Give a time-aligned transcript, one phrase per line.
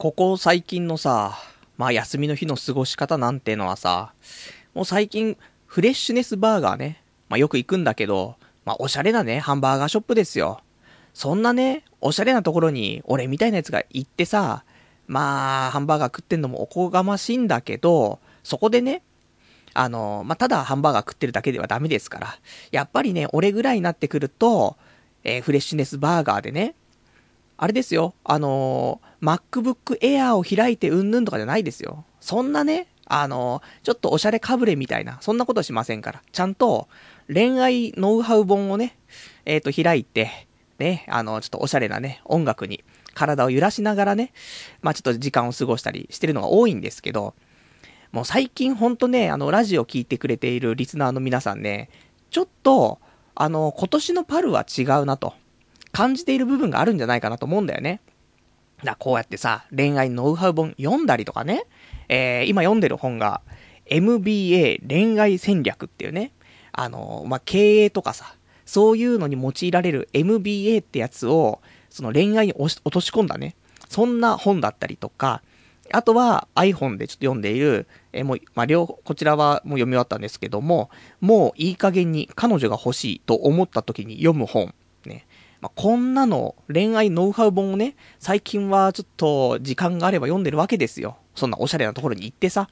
[0.00, 1.36] ここ最近のさ、
[1.76, 4.14] まあ休みの日の過ごし方なんてのはさ、
[4.72, 10.62] もう最近、フレッシュネスバーガーね、まあよく行くんだけど、まあおしゃれなね、ハンバーガーショップですよ。
[11.12, 14.64] そんなね、おしゃれなところに、俺みたいなやつが行ってさ、
[15.06, 19.02] まあ、ハンバーガー食ってんのもおこがましいんだけど、そこでね、
[19.74, 22.38] あの、まあ、ただハンバーガー食ってるだけではダメですから、
[22.70, 24.78] やっぱりね、俺ぐらいになってくると、
[25.24, 26.74] えー、フレッシュネスバーガーでね、
[27.62, 32.06] あれですよ、あのー、MacBook Air を開いてうんぬんとかじゃないですよ。
[32.18, 36.22] そんなね、あのー、ちょっとおしゃれかぶれみたいな、そんなことしませんから。
[36.32, 36.88] ちゃんと、
[37.30, 38.96] 恋愛ノウハウ本をね、
[39.44, 42.82] えっ、ー、と、開いて、ね、あの、ちょっとおしゃれなね、音楽に
[43.12, 44.32] 体を揺らしながらね、
[44.80, 47.34] まあちょっと時間を過ごしたりしてるのが多いんですけど、
[48.10, 51.90] もう最近ほんとね、あの、ラジオ聞いてくれているリスナーの皆さんね、
[52.30, 53.00] ちょっと、
[53.34, 55.34] あの、今年のパルは違うなと、
[55.92, 58.00] 感じている部分があるんじゃないかなと思うんだよね。
[58.84, 61.64] だこうやってさ、恋愛ノウハウ本読んだりとかね、
[62.08, 63.42] えー、今読んでる本が、
[63.86, 66.32] MBA 恋愛戦略っていうね、
[66.72, 68.34] あの、まあ、経営とかさ、
[68.64, 73.56] そういうのに用いられる MBA ってやつを、その恋愛に落とし込んだね、
[73.88, 75.42] そんな本だったりとか、
[75.92, 80.88] あとは iPhone でちょっと読んでいる、えもう、まあ、両、こちらはもう読み終わったんですけども、
[81.20, 84.72] もういい加減に彼女が欲しいと思った時に読む本。
[85.60, 91.18] まあ、こんなの、恋愛ノウハウ本をね、最近はちょっと時間があれば読んでるわけですよ。
[91.34, 92.68] そんなおしゃれなところに行ってさ。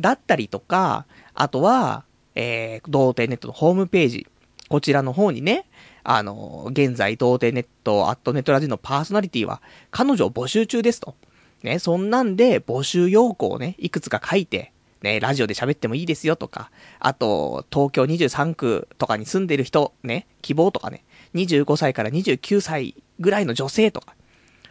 [0.00, 4.26] だったりとか、あとは、えー、童貞ネットのホームページ。
[4.68, 5.66] こちらの方にね、
[6.02, 11.14] あの、現在、童貞ネット、アットネットラジのパーソナリティは、彼女を募集中ですと。
[11.62, 21.04] ね、そんなんで、募集要項をね、いくつか書いて、ね、ラジオで喋ってもいいですよとか、あと、東京23区とかに住んでる人、ね、希望とかね、
[21.34, 24.14] 25歳から29歳ぐらいの女性とか、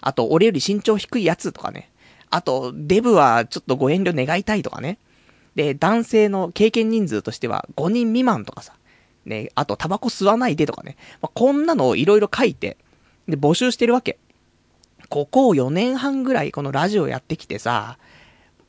[0.01, 1.89] あと、俺より身長低いやつとかね、
[2.29, 4.97] あと、デブはちょっとご遠慮願いたいとかね、
[5.55, 8.73] で、男性の経験人数としては5人未満とかさ、
[9.25, 10.97] ね、あとタバコ吸わないでとかね。
[11.21, 12.77] まあ、こんなのをいろいろ書いて、
[13.27, 14.17] で、募集してるわけ。
[15.09, 17.97] ここを4年半ぐらいこのラジオやってきてさ、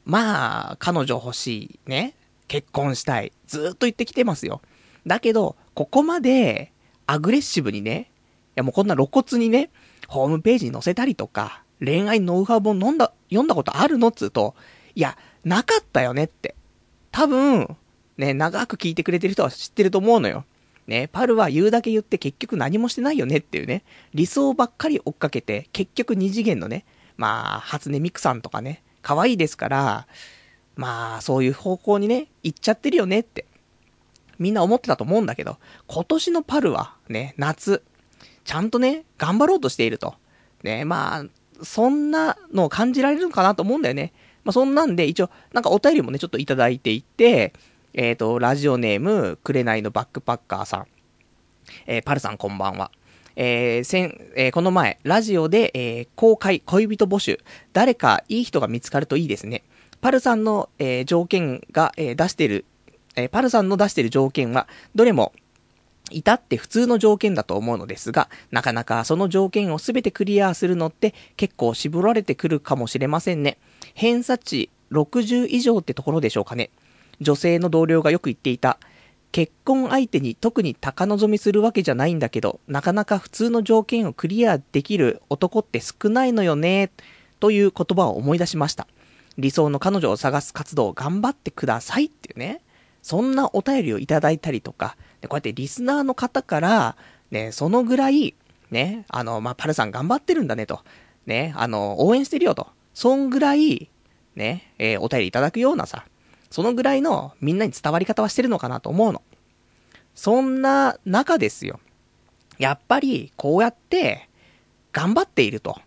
[0.05, 2.15] まあ、彼女欲しい、ね、
[2.49, 4.61] 結婚したい、ずっと言ってきてますよ。
[5.07, 6.71] だけど、ここまで、
[7.07, 9.71] アグレッシブにね、いやもうこんな露骨にね、
[10.09, 14.55] ホームページに載せたりとか、恋愛ノウハウ本飲んだ、読んだことあるのっつうと、
[14.95, 16.55] いや、なかったよねって。
[17.11, 17.77] 多分、
[18.17, 20.45] ね、長く聞いてくれてる人は知ってると思うのよ。
[20.87, 26.85] ね、パルは言うだけ言って結局何もしてないよねっていうね、理想ばっかり追っかけて、結局二次元のね、
[27.17, 30.07] まあ、初音ミクさんとかね、可愛いですから、
[30.77, 33.47] まあ、そういう方向にね、行っちゃってるよねって、
[34.39, 37.83] みんな思ってたと思うんだけど、今年のパルは、ね、夏、
[38.45, 40.15] ちゃんとね、頑張ろうとしていると。
[40.63, 44.13] ね、まあ、そんなのを感じられるのかなと思うんだよね。
[44.45, 47.53] まあ、そんなんで、一応、なんかお便りもね、ちょっといただいていて、
[47.95, 50.87] えっ、ー、と、ラジオネーム、くれないのバックパッカーさん。
[51.87, 52.91] えー、パルさんこんばんは。
[53.37, 57.41] えー、先、えー、この前、ラジオで、えー、公開恋人募集。
[57.73, 59.63] 誰かいい人が見つかるといいですね。
[60.01, 62.65] パルさんの、えー、条件が、えー、出してる、
[63.17, 65.33] えー、パルさんの出してる条件は、どれも、
[66.11, 73.59] 至って普通の条件だと思うのですが、なかなかその条件をすべてクリアするのって結構絞られてくるかもしれませんね。
[73.95, 76.71] 偏差値60以上ってところでしょうかね。
[77.21, 78.79] 女性の同僚がよく言っていた、
[79.33, 86.91] 結婚相手に特に高望みするわけじゃないんだけど、なかなか普通の条件をクリアできる男って少ないのよね、
[87.41, 88.87] という言葉を思い出しました。
[89.37, 92.61] 理想の彼女を探す活動を頑張ってくださいっていうね。
[93.05, 94.97] そんなお便りをいただいたりとか、
[95.29, 96.97] こうやってリスナーの方から、
[97.31, 98.35] ね、そのぐらい、
[98.71, 100.81] ね、あの、まあ、パルさん頑張ってるんだねと。
[101.27, 102.69] ね、あの、応援してるよと。
[102.95, 103.91] そんぐらい、
[104.37, 106.07] ね、えー、お便りいただくようなさ、
[106.49, 109.21] そのぐらいのみんなに伝わり方はしてるのかなと思うの。
[110.15, 111.81] そんな中ですよ。
[112.59, 114.31] やっぱりこうやって
[114.93, 115.79] 頑張っていると。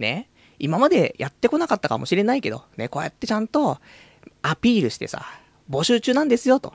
[0.00, 0.28] ね。
[0.58, 3.78] 今までやってこなかったかもしれないけど、ね、こうやってちゃんと
[4.42, 5.24] アピールしてさ、
[5.70, 6.74] 募集中なんですよと。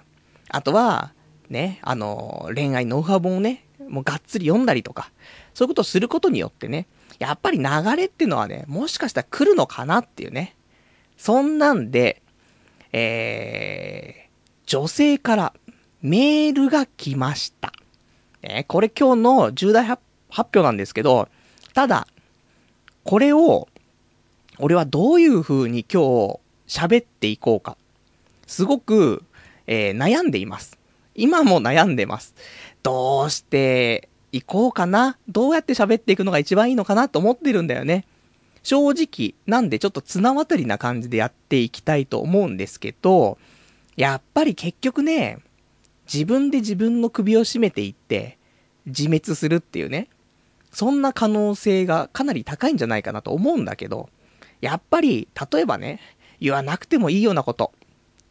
[0.49, 1.13] あとは、
[1.49, 5.11] ね、あの、恋愛ノウハウ本をね、もうがっつり読んだりとか、
[5.53, 6.87] そういうことをすることによってね、
[7.19, 10.55] やっぱり流れっていうのはね、もしかしたら来るのかなっていうね。
[11.17, 12.21] そんなんで、
[12.91, 14.29] えー、
[14.65, 15.53] 女性から
[16.01, 17.71] メールが来ました。
[18.41, 21.29] えこれ今日の重大発表なんですけど、
[21.73, 22.07] ただ、
[23.03, 23.69] これを、
[24.59, 27.77] 俺はどういう風に今日喋っていこうか。
[28.53, 29.23] すごく、
[29.65, 30.77] えー、悩んでいます。
[31.15, 32.35] 今も悩んでます。
[32.83, 35.17] どうしていこうかな？
[35.27, 38.05] どうやって喋っていくのが一番いいのかなと思ってるんだよね。
[38.61, 43.39] 正直、なんでちょっと綱渡りな感じでやっていきたいと思うんですけど、
[43.95, 45.39] やっぱり結局ね、
[46.11, 48.37] 自分で自分の首を絞めていって、
[48.85, 50.09] 自滅するっていうね、
[50.71, 54.09] そんな可能性がかなり高いんじゃないかなと思うんだけど、
[54.61, 55.99] やっぱり、例えばね、
[56.39, 57.73] 言わなくてもいいようなこと、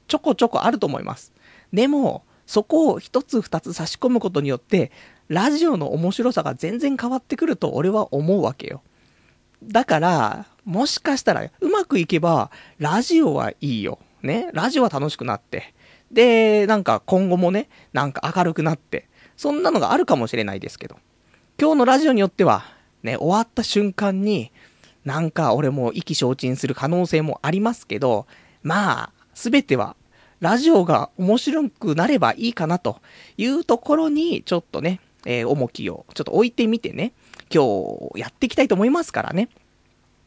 [0.08, 1.32] ちょこちょこあると思います。
[1.72, 4.93] でも、そこを一つ二つ差し込むことによって、
[5.28, 8.82] ラジオの面白さが全然変わってくると俺は思うわけよ。
[9.62, 13.99] だから、もしかしたら、うまくいけば、ラジオはいいよ。
[14.22, 14.50] ね？
[14.52, 15.75] ラジオは楽しくなって。
[16.10, 19.08] で、なんか今後もね、なんか明るくなって。
[19.37, 20.96] そんなのがあるかもしれないですけど。
[21.60, 22.64] 今日のラジオによっては、
[23.02, 24.52] ね、終わった瞬間に、
[25.05, 28.26] なんか俺も意気消沈する可能性もありますけど、
[28.62, 29.96] まあ、すべては
[30.43, 33.00] ラジオが面白くなればいいかなと
[33.37, 37.12] いうところに、ちょっとね、えー、重きをちょっと置いてみてね、
[37.49, 37.64] 今
[38.12, 39.49] 日やっていきたいと思いますからね。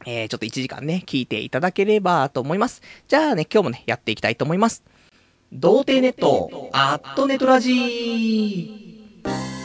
[0.06, 2.80] えー、ちょっと1時間ね、聞いていただければと思います。
[3.08, 4.82] じゃあね、今日もね、やっていきたいと思います。
[5.52, 9.55] 童貞ネット、アットネットラジー。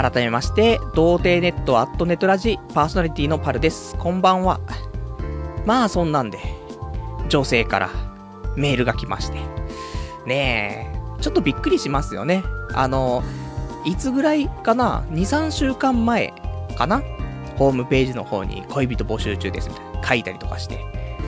[0.00, 3.94] 改めまして、童貞ネットアットネットラジパーソナリティのパルです。
[3.98, 4.58] こんばんは。
[5.66, 6.38] まあそんなんで、
[7.28, 7.90] 女性から
[8.56, 9.36] メールが来まして。
[10.24, 12.42] ねえ、ちょっとびっくりしますよね。
[12.72, 13.22] あの、
[13.84, 16.32] いつぐらいかな ?2、3週間前
[16.78, 17.02] かな？
[17.58, 20.78] ホームページの方に恋人募集中ですみたいな書いたりとかして。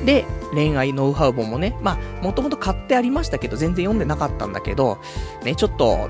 [0.06, 0.24] で、
[0.54, 4.96] 恋愛ノウハウ本もね、まあ、もともと買ってありましたけど、全然読んでなかったんだけど、
[5.44, 6.08] ね、ちょっと、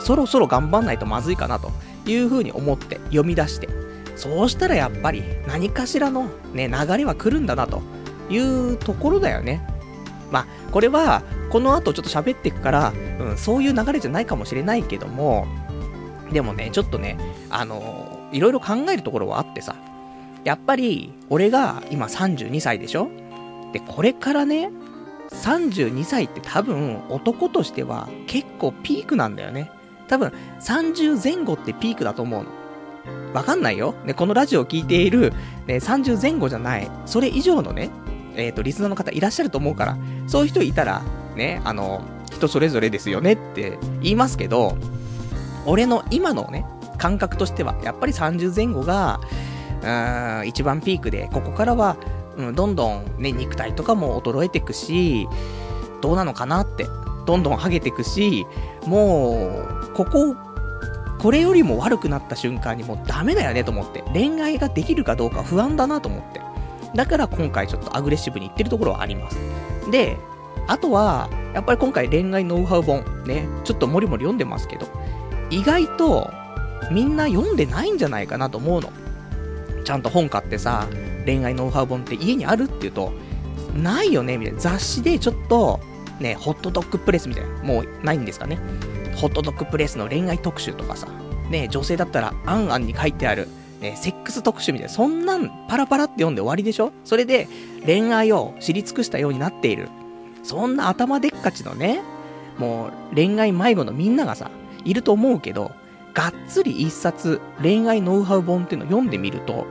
[0.00, 1.72] そろそろ頑張んないとまずいかなと。
[2.06, 3.68] いう風に思って読み出して、
[4.16, 7.82] そうしたらやっぱり何かしらのね、流れは来るんだなと
[8.30, 9.66] いうところだよね。
[10.30, 15.46] まあ、これは、この後ちょっと喋っていくから、うん、そういう流れじゃないかもしれないけども、
[16.32, 17.18] でもね、ちょっとね、
[17.50, 19.76] あのー、いろいろ考えるところはあってさ、
[20.44, 23.10] やっぱり、俺が今32歳でしょ？
[23.72, 24.70] で、これからね、
[25.30, 29.70] 32歳って多分男としては結構ピークなんだよね。
[30.12, 30.30] 多分、
[30.60, 32.50] 30前後ってピークだと思うの。
[33.32, 33.94] わかんないよ。
[34.04, 35.32] ね、このラジオを聴いている、
[35.66, 37.88] ね、30前後じゃない、それ以上のね、
[38.36, 41.00] えっ、ー、と、リスナーの方いらっしゃると思うから、そういう人いたら、
[41.34, 44.76] ね、あの、人それぞれですよねって言いますけど、
[45.64, 46.66] 俺の今のね、
[46.98, 49.18] 感覚としては、やっぱり30前後が、
[49.80, 51.96] うーん、一番ピークで、ここからは、
[52.36, 55.26] うん、どんどんね、肉体とかも衰えていくし、
[56.02, 56.86] どうなのかなって、
[57.24, 58.46] どんどんハゲていくし、
[58.86, 60.36] もう、ここ、
[61.18, 66.40] これよりも悪くなった瞬間にもうダメだよねと思って、恋愛ができるかどうか不安だなと思って。
[66.94, 69.38] だから今回ちょっとアグレッシブに言ってるところはあります。
[69.90, 70.16] で、
[70.66, 74.86] あとは、やっぱり今回恋愛ノウハウ本、ね、ちょっともりもり読んでますけど、
[75.50, 76.30] 意外と
[76.90, 78.90] みんな読んでないんじゃないかなと思うの。
[79.84, 80.86] ちゃんと本買ってさ、
[81.24, 83.12] 恋愛ノウハウ本って家にあるって言うと、
[83.74, 84.60] ないよねみたいな。
[84.60, 85.80] 雑誌でちょっと、
[86.20, 88.58] ね、ホットドッグプレスみたいな、もうないんですかね。
[89.14, 91.06] ホットドッグプレスの恋愛特集とかさ、
[91.50, 93.48] ね、女性だったら、アンアンに書いてある、
[93.80, 96.92] ね、セックス特集みたいな、そんなんパラパラって読んで終わりでしょ？
[97.04, 97.48] それで、
[97.84, 99.88] 恋愛を知り尽くしたようになっている。
[100.42, 102.02] そんな頭でっかちのね、
[102.58, 104.50] もう恋愛迷子のみんながさ、
[104.84, 105.72] いると思うけど、
[106.14, 109.66] がっつり一冊恋愛ノウハウ本っていうのを読んでみると、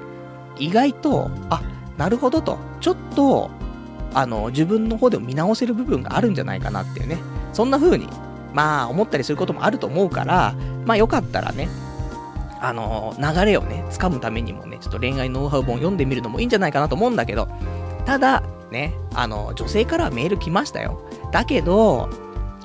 [0.57, 1.61] 意外と、あ、
[1.97, 3.51] なるほどと、ちょっと、
[4.13, 7.17] あの、自分の方でも見直せる部分があるんじゃないかなっていうね。
[7.53, 8.07] そんな風に
[8.53, 10.53] まあ、思ったりすることもあると思うから、
[10.85, 11.69] まあ、よかったらね、
[12.59, 17.47] あの、流れをね、掴むためにもね、ちょっと恋愛ノウハウ本読んでみるのもいいんじゃないかなと思うんだけど、
[18.05, 21.01] ただ、ね、あの、女性からはメール来ましたよ。
[21.31, 22.09] だけど、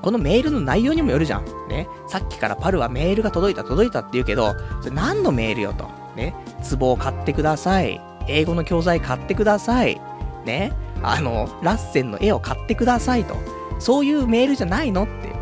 [0.02, 1.44] このメールの内容にもよるじゃん。
[1.68, 1.88] ね。
[2.06, 5.90] さっきからパルはメールが届いた届いたって言うけど、それ何のメールよと。
[6.14, 6.34] ね。
[6.78, 8.00] 壺を買ってください。
[8.28, 10.00] 英語の教材買ってください。
[10.44, 10.72] ね。
[11.02, 13.34] あの、ラッセンの絵を買ってくださいと。
[13.78, 15.35] そういうメールじゃないのって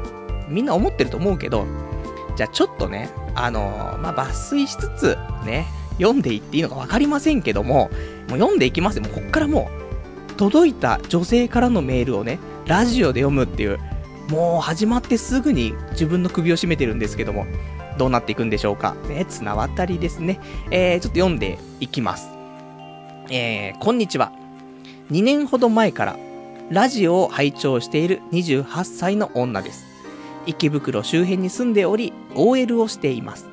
[0.48, 1.66] みんな思ってると思うけど、
[2.36, 5.66] じゃあちょっとね、あのー、まあ、抜粋しつつ、ね、
[5.98, 7.90] 読んでいっていいのか分かりませんけども、
[8.28, 9.02] もう読んでいきますよ。
[9.02, 9.70] もうこっからも
[10.30, 13.78] う、届いた女性からのメールをね、ラジオで読むっていう、
[14.28, 17.46] もう始まってすぐに自分の首を絞めてるんですけども、
[17.98, 18.94] どうなっていくんでしょうか。
[19.08, 20.40] ね、綱渡りですね。
[20.70, 22.28] えー、ちょっと読んでいきます。
[23.30, 24.32] えー、こんにちは。
[25.10, 26.16] 2年ほど前から、
[26.70, 29.93] ラジオを拝聴している28歳の女です。
[30.46, 33.48] 池袋周辺に住んでおり、OL をしています。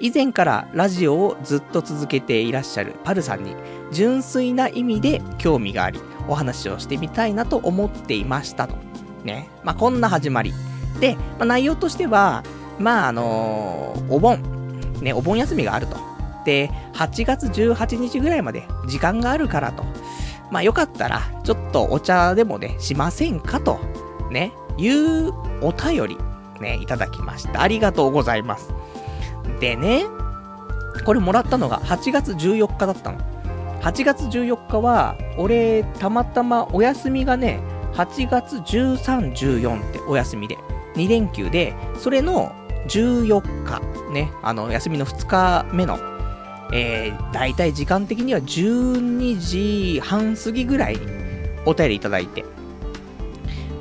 [0.00, 3.54] 以前からラジオをずっと続けていらっしゃるパルさんに、
[3.92, 8.76] 純粋な意味で興味があり、お話をしてみたいなと思っていましたと。
[9.24, 9.48] ね。
[9.62, 10.52] まあ、こんな始まり。
[11.00, 12.42] で、まあ、内容としては、
[12.78, 14.42] まあ、あのーお盆、
[15.00, 15.96] ね、お盆休みがあると。
[16.44, 19.84] で、8月18日ぐらいまで時間があるからと。
[20.50, 23.78] まあ、よかったら、ちょっとお茶でもね、しませんかと。
[24.30, 26.18] ね、いうお便り、
[26.60, 27.62] ね、いただきました。
[27.62, 28.72] ありがとうございます。
[29.60, 30.04] でね、
[31.04, 33.18] これもらったのが8月14日だったの。
[33.82, 37.60] 8月14日は、俺、たまたまお休みがね、
[37.92, 40.56] 8月13、14ってお休みで、
[40.94, 42.52] 2連休で、それの
[42.88, 43.80] 14日、
[44.12, 45.98] ね、あの、休みの2日目の、
[46.72, 51.00] えー、だいたい時間的には12時半過ぎぐらいに
[51.66, 52.44] お便りいただいて。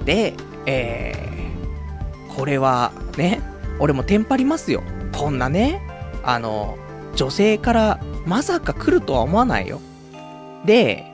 [0.06, 0.34] で、
[0.66, 3.42] えー、これはね、
[3.80, 4.84] 俺もテンパりますよ。
[5.18, 5.82] こんなね、
[6.24, 6.78] あの、
[7.16, 9.82] 女性からまさか来るとは思わないよ。
[10.66, 11.06] で、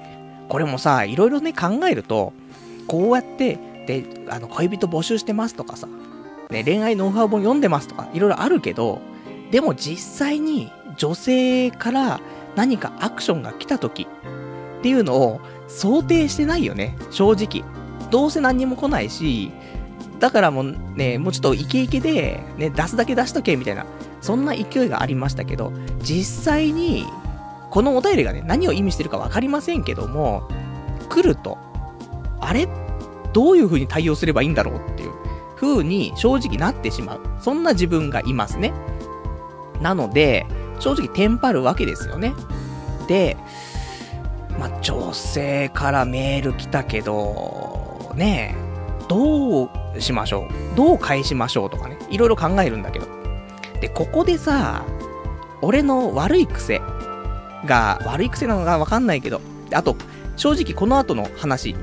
[0.47, 2.33] これもさ、いろいろね考えると、
[2.87, 5.87] こうやって、で、あの、恋人募集してますとかさ、
[6.49, 8.99] ね、恋愛ノウハウ本読んでますとか、いろいろあるけど、
[9.51, 12.19] でも実際に女性から
[12.55, 14.07] 何かアクションが来た時
[14.79, 17.63] っていうのを想定してないよね、正直。
[18.09, 19.51] どうせ何にも来ないし、
[20.19, 23.85] だからもうね、もうちょっとイケイケで、ね、出すだけ出しとけみたいな、
[24.21, 27.05] そんな勢いがありましたけど、実際に、
[27.69, 30.43] このお便りがね、何を意味してるかわかりませんけども、
[31.07, 31.57] 来ると、
[32.41, 32.67] あれ？
[33.31, 35.11] どういう風に対応すればいいんだろうっていう
[35.55, 37.21] 風に正直なってしまう。
[37.39, 38.73] そんな自分がいますね。
[39.81, 40.47] なので、
[40.79, 42.33] 正直テンパるわけですよね。
[43.07, 43.37] で、
[44.59, 47.88] まあ、女性からメール来たけど、
[48.19, 48.53] ね、
[49.07, 53.07] どうしましょうどう返しましょうとかね、いろいろ考えるんだけど。
[53.81, 54.85] で、ここでさ、
[55.61, 56.81] 俺の悪い癖
[57.65, 59.41] が、悪い癖なのかわかんないけど、
[59.73, 59.95] あと、
[60.35, 61.75] 正直この後の話、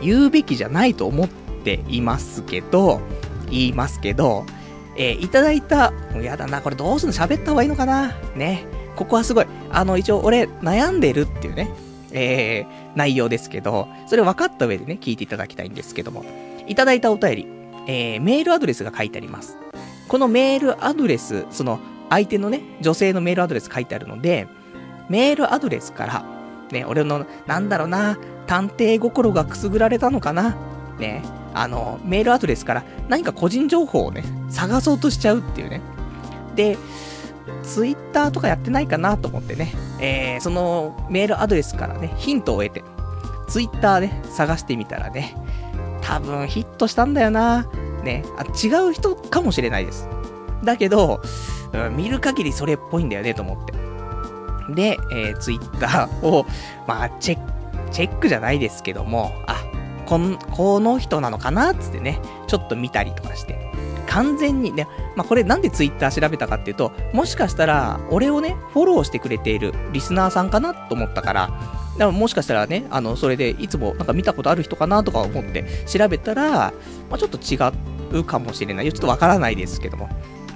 [0.00, 3.00] 言うべきじゃないと思っていますけど、
[3.50, 4.46] 言いますけど、
[4.96, 8.64] えーいただいた、やだな、これどうするの喋った方がいいのかなね。
[8.94, 11.68] ここはすごい、あの、一応俺悩んでるっていうね、
[12.12, 16.24] えー、内容ですけど、それを分かった上でね、聞いていただきたいんですけども、
[16.66, 17.46] いただいたお便り、
[17.86, 19.58] えー、メールアドレスが書いてあります。
[20.08, 24.46] このメールアドレス、その、相手のね、女性のメールアドレス書いてあるので、
[25.08, 26.24] メールアドレスから、
[26.70, 30.56] ね、俺の、なんだろうな、探偵心がくすぐられたのかな
[30.98, 31.22] ね、
[31.54, 35.80] あの、メールアドレスから何か個人情報をね、探そうとしちゃうっていうね。
[36.54, 36.76] で、
[37.62, 42.82] ツイッターとかやってないかなと思ってね、えー、そのメールアドレスからね、ヒントを得て、
[43.48, 45.34] ツイッターで探してみたらね、
[46.00, 47.68] 多分ヒットしたんだよな。
[48.02, 50.08] ね、あ違う人かもしれないです。
[50.64, 51.20] だけど、
[51.72, 53.72] うん見る限りそれっぽいんだよねと思って。
[54.74, 56.46] で、えー、ツイッターを、
[56.86, 57.52] まあ、チェック、
[57.90, 59.64] チェックじゃないですけども、あ、
[60.06, 63.72] こん、この人なのかなっつってね、ちょっと見たりとかして。
[64.12, 71.58] 完全にね、まあ、これなんでツイッター調べたかっていうと、もしかしたら、俺をね、フォローしてくれているリスナーさんかなと思ったから、だか
[71.98, 76.72] らもしかしたらね、あの、それでいつもなんか見たことある人かなとか思って調べたら、ま
[77.12, 77.56] あ、ちょっと違
[78.18, 78.92] うかもしれない。
[78.92, 80.10] ちょっとわからないですけども。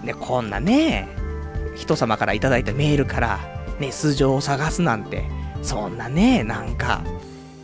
[0.05, 1.09] ね、こんなね、
[1.75, 3.41] 人様からいただいたメールから、
[3.81, 5.25] ね、素性を探すなんて、
[5.63, 7.03] そんなね、なんか、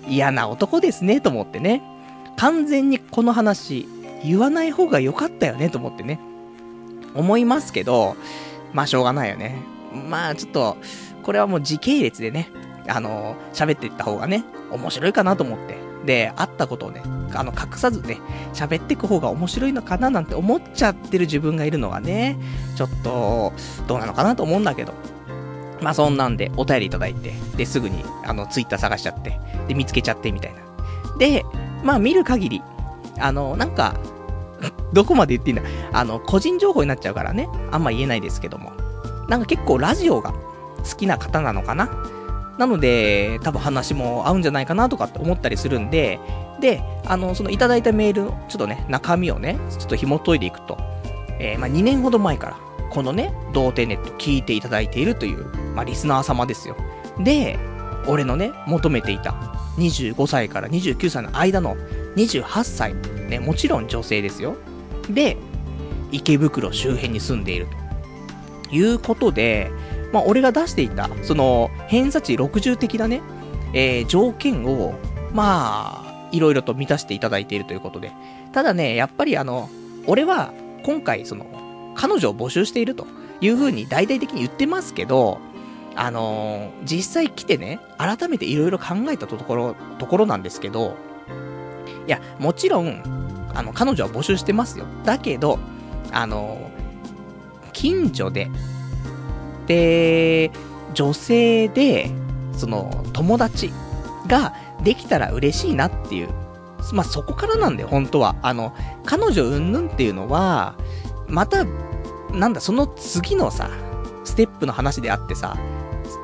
[0.08, 1.82] 嫌な男ですね、と思ってね。
[2.38, 3.86] 完全にこの話、
[4.24, 6.20] 言わない方が良かったよね、と思ってね。
[7.14, 8.16] 思いますけど、
[8.72, 9.62] まあしょうがないよね。
[10.08, 10.76] まあちょっと、
[11.22, 12.48] これはもう時系列でね、
[12.88, 15.76] あの喋っていった方がね、面白いかなと思って。
[16.04, 17.02] で、あったことをね、
[17.32, 18.18] あの、隠さずね、
[18.54, 22.38] 喋っていく方が面白いのかななんて思っちゃってる自分がいるのがね、
[22.76, 23.52] ちょっと、
[23.86, 24.94] どうなのかなと思うんだけど。
[25.80, 29.38] まあそんなんで、お便りいただいて、で、すぐに、あの、ツイッター探しちゃって、
[29.68, 30.60] で、見つけちゃってみたいな。
[31.18, 31.44] で、
[31.84, 32.62] まあ見る限り、
[33.18, 33.94] あの、なんか、
[34.92, 35.68] どこまで言っていいんだ？
[35.92, 38.72] あの、個人情報になっちゃうからね、あんま言えないですけども。
[39.28, 41.88] なんか結構ラジオが好きな方なのかな？
[42.58, 46.20] なので、多分話も合うんじゃないかなとかって思ったりするんで、
[46.60, 50.76] で、あの、そのいただいたメールの、ちょっとね、中身をね、ちょっと紐解いていくと、
[51.40, 52.56] えーまあ2年ほど前から、
[52.90, 56.76] このね、童貞ネット聞いていただいているという、まあリスナー様ですよ。
[57.18, 57.58] で、
[58.06, 59.30] 俺のね、求めていた、
[59.78, 61.76] 25歳から29歳の間の
[62.16, 62.94] 28歳、
[63.28, 64.56] ね、もちろん女性ですよ。
[65.08, 65.36] で、
[66.10, 67.82] 池袋周辺に住んでいると。
[68.74, 69.70] いうことで、
[70.12, 73.22] まあ、俺が出していた、その、偏差値60的なね、
[73.74, 74.94] えー条件を、
[75.32, 78.12] まあ、いろいろと満たしていただいているということで。
[78.52, 79.68] ただね、やっぱりあの、
[80.06, 80.52] 俺は
[80.84, 81.46] 今回その、
[81.94, 83.06] 彼女を募集していると
[83.40, 85.38] いう風に大々的に言ってますけど、
[85.94, 90.96] あのー、実際来てね、改めていろいろ考えたところ、ところなんですけど、
[92.06, 93.02] いや、もちろん、
[93.54, 94.86] あの、彼女は募集してますよ。
[95.04, 95.58] だけど、
[96.10, 96.70] あの、
[97.72, 98.50] 近所で、
[99.66, 100.50] で、
[100.94, 102.10] 女性で、
[102.52, 103.72] その、友達
[104.26, 106.28] ができたら嬉しいなっていう。
[106.92, 108.36] まあ、そこからなんだよ、本当は。
[108.42, 110.74] あの、彼女うんぬんっていうのは、
[111.28, 111.64] また、
[112.32, 113.70] なんだ、その次のさ、
[114.24, 115.56] ステップの話であってさ、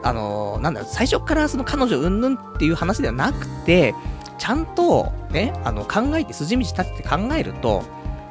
[0.02, 3.94] あのなんだ、最初からその彼女うんぬんっていう話ではなくて、
[4.38, 7.83] ちゃんと、ね、あの、考えて筋道立てて考えると、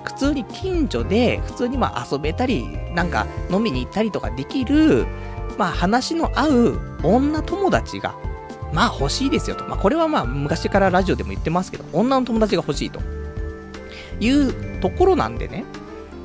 [0.04, 5.06] 普通に近所で、普通にまあ遊べたり、なんか飲みに行ったりとかできる、
[5.58, 8.16] まあ話の合う女友達が、
[8.74, 9.66] まあ欲しいですよと。
[9.66, 13.02] まあこれはまあ昔からラジオでも言ってますけど、女の友達が欲しいと。
[14.20, 15.66] いうところなんでね。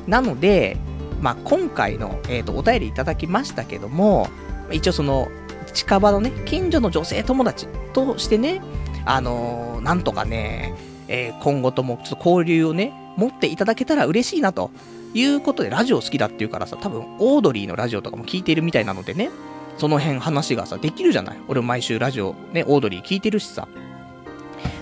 [0.07, 0.77] なので、
[1.21, 4.29] まあ今回の、えっ、ー、と、お便りいただきましたけども、
[4.71, 5.29] 一応その、
[5.73, 8.61] 近場のね、近所の女性友達としてね、
[9.05, 10.75] あのー、なんとかね、
[11.09, 14.71] えー、今後ともちょっと交流をね、持っていただけたら嬉しいなと
[15.15, 19.31] いうことで、ラジオ好きだっていうからさ、多分、オードリーのラジオとかも聞いてるみたいなのでね、
[19.79, 21.39] その辺話がさ、できるじゃない？
[21.49, 23.69] 俺も毎週ラジオ、ね、オードリー聞いてるしさ。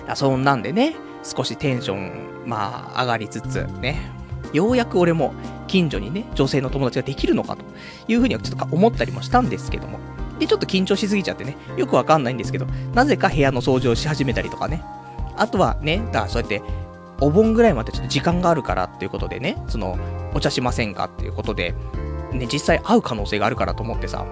[0.07, 4.11] だそんなんでね、少しテンション、まあ、上がりつつ、ね、
[4.53, 5.33] ようやく俺も
[5.67, 7.63] 近所にね、女性の友達ができるのかと
[8.07, 9.99] いうふうにはちょっと思ったりもしたんですけども。
[10.41, 14.83] で、ちょっと緊張しすぎちゃってね、よくわかんないんですけど、なぜか部屋の掃除をし始めたりとかね。
[15.37, 16.63] あとはね、だからそうやって、
[17.21, 19.99] お盆ぐらいまでちょっと時間があるからっていうことでね、その、
[20.33, 21.75] お茶しませんかっていうことで、
[22.33, 24.25] ね、実際会う可能性があるからと思ってさ、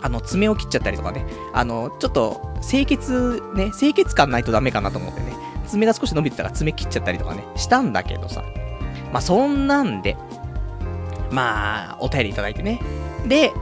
[0.00, 5.34] あの、爪を切っちゃったりとかね、あの、ちょっと、清潔、ね、清潔感ないとダメかなと思ってね、
[5.66, 8.42] 爪が少し伸びてたら爪切っちゃったりとかね、したんだけどさ、
[9.12, 10.16] まあ、そんなんで、
[11.30, 12.80] まあ、お便りいただいてね。
[13.26, 13.52] で、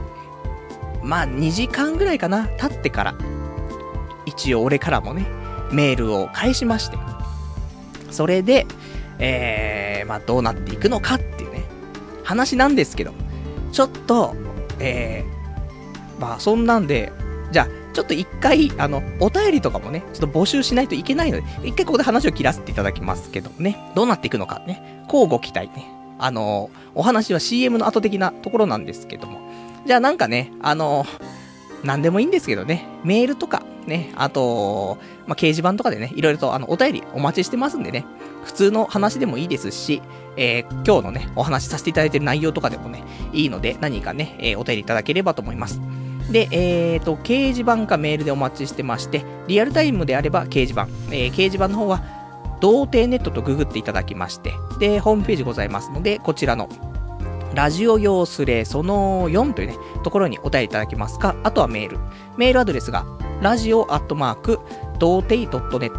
[1.03, 3.15] まあ、2時間ぐらいかな、経ってから、
[4.25, 5.25] 一応俺からもね、
[5.71, 6.97] メールを返しまして。
[8.11, 8.65] それで、
[9.19, 11.63] えー、まあ、どうなっていくのかっていうね、
[12.23, 13.13] 話なんですけど、
[13.71, 14.35] ちょっと、
[14.79, 17.11] えー、まあ、そんなんで、
[17.51, 25.89] じゃあ、ちょっと一回、あの、お便りとかもね、ちょっと募集しないといけないので、一回ここで話を切らせていただきますけどね、どうなっていくのかね、交互期待ね。
[26.19, 29.46] あの、お話は CM の後的なところなんですけども。
[29.87, 31.05] じゃあなんかね、あの、
[31.83, 34.97] なんでもいいんですけどね、メールとか、ね、あと、
[35.27, 38.05] まあ、掲示板とかでね、いろいろとあの、お便りお待ちしてますんでね、
[38.43, 40.01] 普通の話でもいいですし、
[40.35, 45.79] えー、今日のね、お話しさせていただいている内容とかでもね、いいので、何かね、えー、お便りいただければと思います。
[46.31, 52.03] で、えーと、掲示板かメールでお待ちしてまして、リアルタイムであれば掲示板、えー、掲示板の方は、
[52.59, 56.67] 童貞ネットとググっていただきまして、で、ホームページございますので、こちらの、
[57.57, 61.97] ラジオ用スレその4というね、ところにお便りいただけますか、あとはメール。
[62.37, 63.03] メールアドレスが、
[63.41, 64.59] ラジオアットマーク、
[64.99, 65.91] 童貞 .net、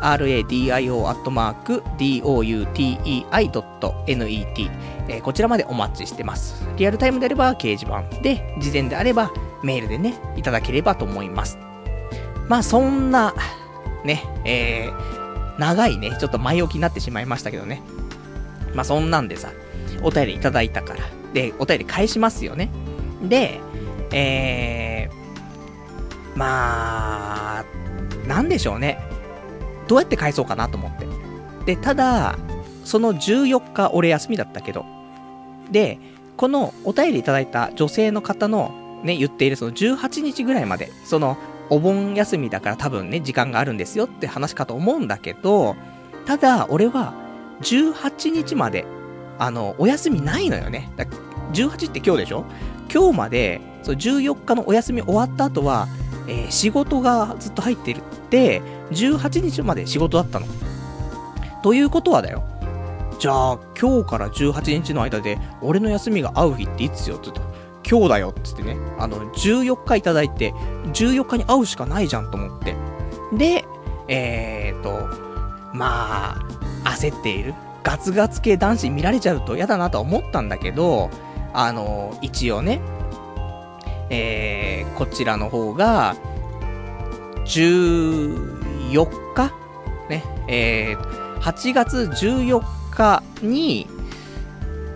[0.00, 4.70] radio アットマーク、doutei.net、
[5.08, 6.66] えー、こちらまでお待ちしてます。
[6.76, 9.30] リアルタイムであれば掲示板で、事前であれば
[9.62, 11.60] メールでね、いただければと思います。
[12.48, 13.36] まあそんな、
[14.02, 17.82] ね、えー、長いね、ちょっと前置きになってしまいましたけどね。
[18.74, 19.52] まあそんなんでさ、
[20.02, 21.00] お便りいただいたから。
[21.32, 22.70] で、お便り返しますよね。
[23.22, 23.60] で、
[24.12, 27.64] えー、まあ、
[28.26, 28.98] なんでしょうね。
[29.88, 31.06] どうやって返そうかなと思って。
[31.66, 32.38] で、ただ、
[32.84, 34.84] その14日俺休みだったけど、
[35.70, 35.98] で、
[36.36, 41.36] このお便りいただいた女性の方のね、言っているその18日ぐらいまで、その
[41.70, 45.76] お盆休みだから多分ね、時間があるんですよって話かと思うんだけど、
[46.26, 47.14] ただ、俺は、
[47.62, 48.84] 18日まで、
[49.38, 50.90] あの、お休みないのよね。
[51.52, 52.44] 18って今日でしょ？
[52.92, 55.88] 今日まで、その14日のお休み終わった後は、
[56.26, 60.46] えー、仕事がずっと入ってるって、18日まで仕事だったの。
[61.62, 62.42] ということはだよ。
[63.18, 67.42] じゃあ、今日から18日の間で、俺の休みが合う日っていつよって言うと、
[67.88, 68.76] 今日だよっ、つってね。
[68.98, 70.52] あの、14日いただいて、
[70.92, 72.76] 14日に会うしかないじゃんと思って。
[73.32, 73.64] で、
[74.06, 75.08] えーと、
[75.74, 76.36] ま
[76.84, 77.54] あ、焦っている。
[77.82, 81.10] ガツガツ系男子見られちゃうと嫌だなと思ったんだけど、
[81.52, 82.80] あの、一応ね、
[84.10, 86.16] えー、こちらの方が、
[87.44, 89.52] 14日？
[90.08, 93.86] ね、えー、8月14日に、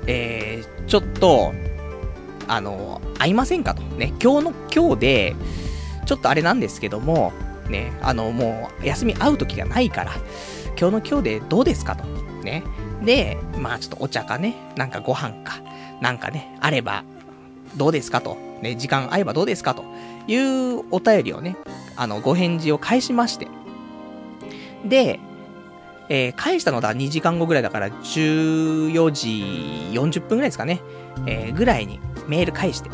[0.06, 1.52] えー、ちょっと、
[2.48, 3.82] あの、会いませんかと。
[3.82, 5.36] ね、今日の今日で、
[6.06, 7.32] ちょっとあれなんですけども、
[7.68, 10.12] ね、あの、もう、休み会う時がないから、
[10.78, 12.11] 今日の今日でどうですかと。
[12.42, 12.62] ね。
[13.04, 15.60] で、まあちょっとお茶かね、なんかご飯か、
[16.00, 17.04] なんかね、あれば、
[17.76, 18.20] どうですか？
[18.20, 18.36] と。
[18.62, 19.74] ね、時間合えばどうですか？
[19.74, 19.84] と
[20.26, 21.56] いうお便りをね、
[21.96, 23.48] あの、ご返事を返しまして。
[24.84, 25.20] で、
[26.08, 30.80] えー、返したのだ2時間後ぐらいだから14時40分ぐらいですかね。
[31.26, 32.90] えー、ぐらいにメール返して。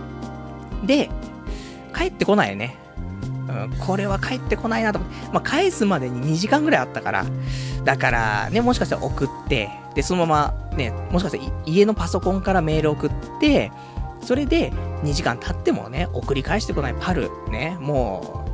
[0.84, 1.11] で、
[1.96, 2.76] 帰ってこないよね。
[3.48, 5.16] うん、これは帰ってこないなと思って。
[5.32, 7.24] まあ、返すまでに2時間ぐらいあったから。
[7.88, 13.72] だからね、もしかしたら送って、で、そのままね、もしかしたら家のパソコンからメール送って、
[14.20, 14.72] それで
[15.05, 18.44] 2時間経ってもね、送り返してこないパル、ね、も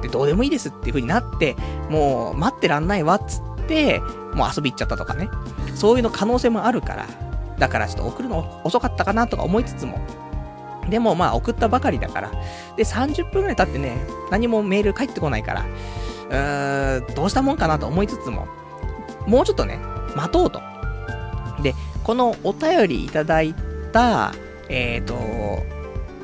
[0.00, 1.54] う、で、どうでもいいですっていう風になって、
[1.88, 4.00] もう待ってらんないわっつって、
[4.34, 5.28] もう遊び行っちゃったとかね。
[5.76, 7.06] そういうの可能性もあるから、
[7.60, 10.00] だからちょっと送るの遅かったかなとか思いつつも、
[10.90, 12.32] でもまあ送ったばかりだから。
[12.76, 13.96] で、30分くらい経ってね、
[14.32, 15.64] 何もメール返ってこないから、
[16.28, 18.48] うーん、どうしたもんかなと思いつつも、
[19.26, 19.78] もうちょっとね、
[20.16, 20.60] 待とうと。
[21.62, 23.54] で、このお便りいただい
[23.92, 24.32] た、
[24.68, 25.14] えっ、ー、と、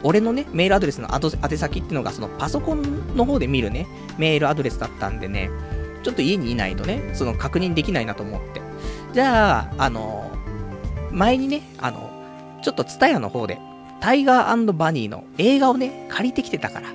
[0.02, 3.86] 俺のね、メールアドレスの宛先っていうのが、そのパソコンの方で見るね、
[4.18, 5.50] メールアドレスだったんでね、
[6.02, 8.62] ちょっと家にいないとね、その確認できないなと思って。
[9.12, 10.30] じゃあ、あの、
[11.10, 12.10] 前にね、あの、
[12.62, 13.58] ちょっとツタヤの方で、
[14.00, 16.88] タイガーバニーの映画をね、借りてきてたから、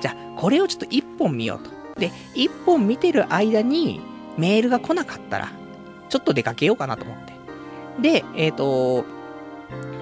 [0.00, 2.00] じゃあ、これをちょっと一本見ようと。
[2.00, 4.00] で、一本見てる間に、
[4.38, 5.52] メールが来なかったら、
[6.08, 7.32] ちょっと出かけようかなと思って。
[8.00, 9.04] で、えっ、ー、と、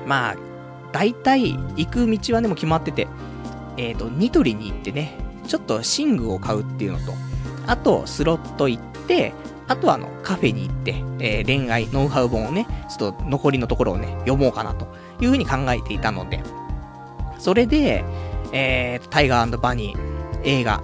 [0.07, 0.37] まあ、
[0.93, 3.09] 大体、行く道はでも決まってて、
[3.77, 5.17] えっ、ー、と、ニトリに行ってね、
[5.47, 7.13] ちょっと寝具を買うっていうのと、
[7.67, 9.33] あと、スロット行って、
[9.69, 14.89] あとはあの、カフェに行って、えー、恋愛、ノウハウ本をね、ちょっと残りのところをね、読もうかなと
[15.21, 16.43] いうふうに考えていたので、
[17.39, 18.05] それで、
[18.53, 20.83] えー、タイガーバニー映画、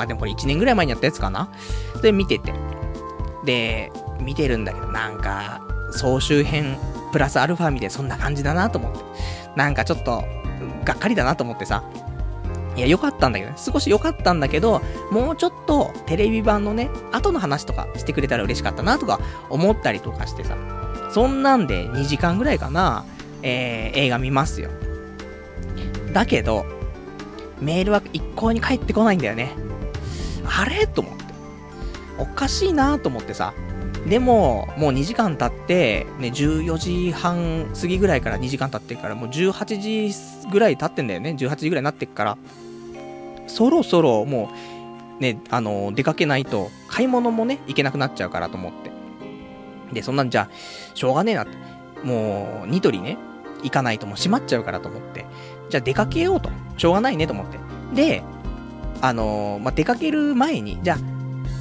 [0.00, 1.50] まあでもこれ1年ぐらい前にやったやつかな？
[2.00, 2.54] で、見てて。
[3.44, 5.60] で、見てるんだけど、なんか、
[5.90, 6.78] 総集編、
[7.12, 9.00] プラスアルファ見てそんな感じだなと思って。
[9.56, 10.24] なんかちょっと、
[10.86, 11.84] がっかりだなと思ってさ。
[12.76, 13.58] いや、良かったんだけどね。
[13.58, 20.56] 少し良かったんだけど、もうちょっとテレビ版のね、後の話とかしてくれたら嬉しかったなとか思ったりとかしてさ。
[21.12, 23.04] そんなんで2時間ぐらいかな、
[23.42, 24.70] えー、映画見ますよ。
[26.14, 26.64] だけど、
[27.60, 29.52] メールは一向に返ってこないんだよね。
[30.44, 30.86] あれ？
[30.86, 31.24] と思って。
[32.18, 33.54] おかしいなと思ってさ。
[34.06, 41.36] でも、もう2時間経って、ね、14時半過ぎぐらいから2時間経ってから、もう18時ぐらい経ってんだよね。
[41.38, 42.38] 18時ぐらいになってっから。
[43.46, 44.50] そろそろも
[45.18, 48.90] う、ね、あの、出かけないと、買い物もね、行けなくなっちゃうからと思って。
[49.92, 50.48] で、そんなんじゃ、
[50.94, 51.52] しょうがねえなって。
[52.06, 53.18] もう、ニトリね、
[53.62, 55.26] 行かないともう閉まっちゃうからと思って。
[55.68, 56.48] じゃあ出かけようと。
[56.78, 57.58] しょうがないねと思って。
[57.94, 58.22] で、
[59.00, 60.98] あのー、まあ、出かける前に、じゃあ、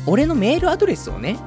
[0.06, 1.38] 俺のメールアドレスをね、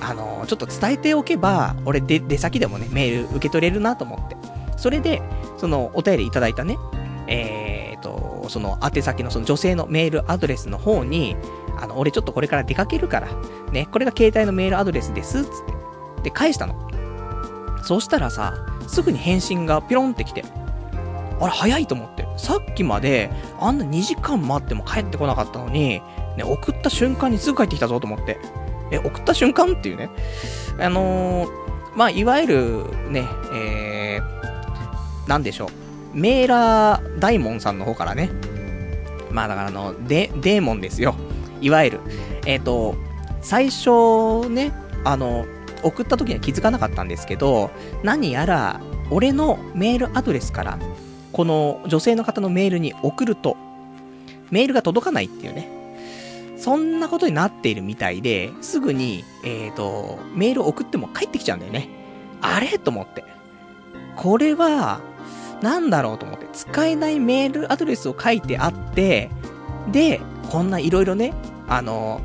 [0.00, 4.36] あのー、ちょっと伝えておけば、俺で、出先でもね、メール受け取れるなと思って。
[4.76, 5.22] それで、
[5.56, 6.78] その、お便りいただいたね、
[7.26, 11.36] えーと、その、宛先のその女性のメールアドレスの方に、
[11.80, 13.28] あの、俺ちょっとこれから出かけるから、
[13.72, 15.50] ね、これが携帯のメールアドレスです、つっ
[16.22, 16.22] て。
[16.24, 16.88] で、返したの。
[17.82, 18.54] そしたらさ、
[18.86, 20.44] すぐに返信がピロンってきて、
[21.40, 22.26] あれ早いと思って。
[22.36, 26.00] さっきまであんな2時間待っても帰ってこなかったのに、
[26.36, 28.38] ね、送った瞬間にすぐ帰ってきたぞと思って。
[28.90, 30.10] え、送った瞬間っていうね。
[30.80, 31.48] あのー、
[31.94, 35.68] まあ、いわゆるね、えー、なんでしょう。
[36.14, 38.30] メーラー大門さんの方からね。
[39.30, 41.14] まあだからあの、デ、デーモンですよ。
[41.60, 42.00] いわゆる。
[42.46, 42.94] えっ、ー、と、
[43.42, 44.72] 最初ね、
[45.04, 45.46] あの、
[45.82, 47.70] 送った時には気づかなかったんですけど、
[48.02, 50.78] 何やら、俺のメールアドレスから、
[51.32, 53.56] この女性の方のメールに送ると、
[54.50, 55.78] メールが届かないっていうね。
[56.56, 61.88] そんなことになっているみたいで、すぐに、えっ、ー、と、メールを送っても返ってきちゃうんだよね。
[62.40, 62.78] あれ？
[62.78, 63.22] と思って。
[64.16, 65.00] これは、
[65.62, 66.46] なんだろうと思って。
[66.52, 69.30] 使えないメールアドレスを書いてあって、
[69.92, 71.32] で、こんないろいろね、
[71.68, 72.20] あの、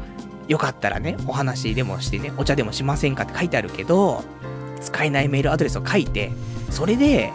[0.48, 4.24] よかったらね、お話でもしてね、お茶でもしませんかって書いてあるけど、
[4.82, 6.32] 使えないメールアドレスを書いて、
[6.70, 7.32] それで、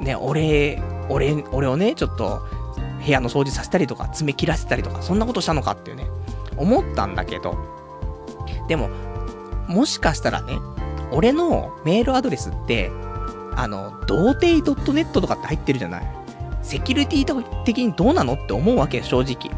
[0.00, 2.42] ね、俺、俺、俺をね、ちょっと、
[3.04, 6.06] 部屋の掃除させたりとか、爪切らせたりとか、そんなことしたのかっていうね、
[6.56, 7.56] 思ったんだけど、
[8.68, 8.88] でも、
[9.68, 10.58] もしかしたらね、
[11.10, 12.90] 俺のメールアドレスって、
[13.54, 16.02] あの、童貞 .net とかって入ってるじゃない？
[16.62, 19.54] セキュリティ的にどうなのって思うわけ、正直。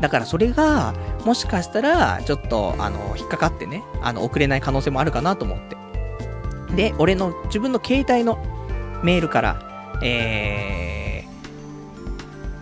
[0.00, 5.76] だからそれが、もしかしたら、ちょっと、あの、引っかかってね、あの、送れない可能性もあるかなと思って。
[6.74, 8.38] で、俺の、自分の携帯の
[9.02, 10.83] メールから、えー、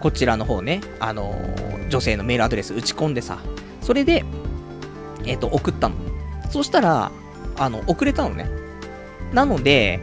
[0.02, 1.32] こちらの方ね、あの
[1.88, 3.38] 女性のメールアドレス打ち込んでさ、
[3.80, 4.24] それで、
[5.24, 5.94] えっ、ー、と、送ったの。
[6.50, 7.12] そしたら、
[7.56, 8.50] あの、遅れたのね。
[9.32, 10.00] なので、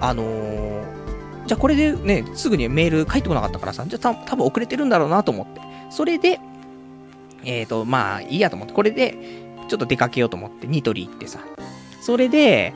[0.00, 5.60] あのー、じゃあこれでね、すぐにメール返ってこなかったからさ、じゃあた多分遅れてるんだろうなと思って。
[5.90, 6.40] それで、
[7.44, 9.18] えっ、と、まあ、いいやと思って、これで、
[9.68, 11.40] ちょっと出かけようと思って、ニトリ行ってさ。
[12.00, 12.72] それで、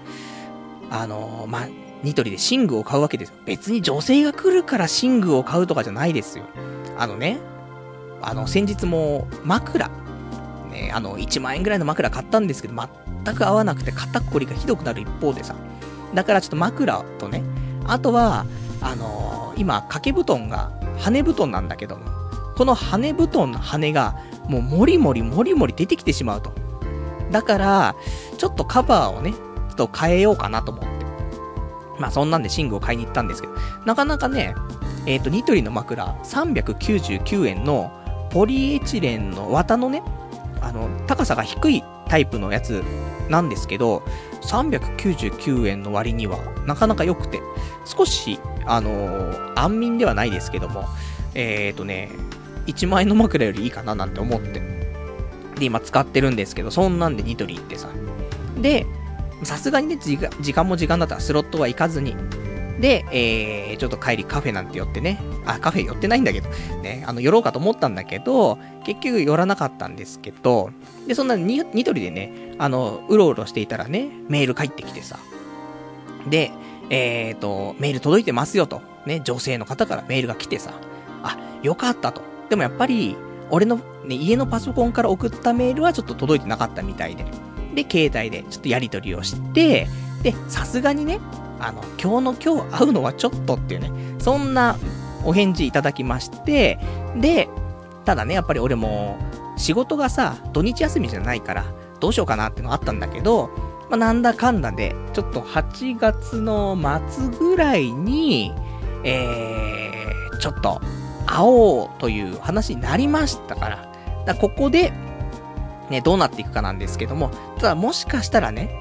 [0.90, 1.68] あの、まあ、
[2.02, 3.35] ニトリで寝具を買うわけですよ。
[3.44, 6.44] 別に女性が来るから寝具を買うとかじゃないですよ。
[6.98, 7.38] あのね、
[8.22, 9.88] あの、先日も枕、
[10.70, 12.74] ね、あの、1万円ぐらいの枕買ったんですけど、
[13.24, 15.54] 全く合わなくて肩こりがひどくなる一方でさ。
[16.14, 17.42] だからちょっと枕とね、
[17.85, 18.46] あとは、
[18.80, 22.04] あのー、今、掛け布団が羽布団なんだけども、
[22.56, 24.16] この羽布団の羽が、
[24.48, 26.52] もうもりもりもりもり出てきてしまうと。
[27.30, 27.96] だから、
[28.38, 29.38] ちょっとカバーをね、ちょ
[29.72, 30.95] っと変えようかなと思って。
[31.98, 33.54] まあそんなんで寝具を買いに行ったんですけど、
[33.85, 34.54] なかなかね、
[35.06, 37.92] えっ、ー、と、ニトリの枕、399円の
[38.30, 40.02] ポリエチレンの綿のね、
[40.61, 42.82] あの、高さが低いタイプのやつ
[43.28, 44.02] なんですけど、
[44.42, 47.40] 399円の割にはなかなか良くて、
[47.85, 50.85] 少し、あのー、安眠ではないですけども、
[51.35, 52.11] えっ、ー、とね、
[52.66, 54.61] 1万円の枕よりいいかななんて思って。
[55.59, 57.88] で、今使ってるんですけど、そんなんでニトリ行ってさ。
[58.61, 58.87] で、
[59.42, 60.18] さすがにね時、
[60.53, 62.16] 間も時間だったらスロットは行かずに。
[62.81, 65.18] で、えー、ちょっと帰りカフェなんて寄ってね。
[65.46, 66.49] あ、カフェ寄ってないんだけど、
[66.83, 70.70] ね、あの、寄ろうかと思ったんだけど、結局寄らなかったんですけど、
[71.07, 75.18] で、そんなニニトリでね、あの、うろうろしていたらね、メール返ってきてさ。
[76.29, 76.51] で、
[76.90, 78.83] えーと、メール届いてますよと。
[79.07, 80.72] ね、女性の方からメールが来てさ。
[81.22, 82.22] あ、よかったと。
[82.51, 83.16] でもやっぱり、
[83.51, 87.25] 俺の、ね、家のパソコンから送ったメールはちょっと届いてなかったみたいで。
[87.76, 89.86] で、携帯でちょっとやり取りをして、
[90.22, 91.20] で、さすがにね、
[91.60, 94.76] あの、今日の今日会うのはちょっとっていうね、そんな
[95.24, 96.78] お返事いただきまして、
[97.20, 97.48] で、
[98.04, 99.18] ただね、やっぱり俺も、
[99.58, 101.64] 仕事がさ、土日休みじゃないから、
[102.00, 103.50] どうしようかなってのあったんだけど、
[103.90, 106.76] まあ、なんだかんだで、ちょっと8月の
[107.08, 108.52] 末ぐらいに、
[109.04, 110.80] えー、ちょっと、
[111.26, 113.92] 会おうという話になりましたから、だか
[114.26, 114.92] らここで、
[115.90, 118.81] ね、どうなっていくかなんですけども、ただもしかしたらね、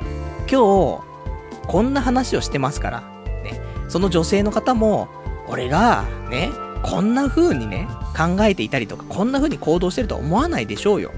[0.50, 1.04] 今日、
[1.68, 3.02] こんな話をしてますから、
[3.44, 5.08] ね、その女性の方も、
[5.48, 6.52] 俺が、ね、
[6.84, 11.12] こんな風にね、考えていたりとか、こんな風に行動してるとは思わないでしょうよ。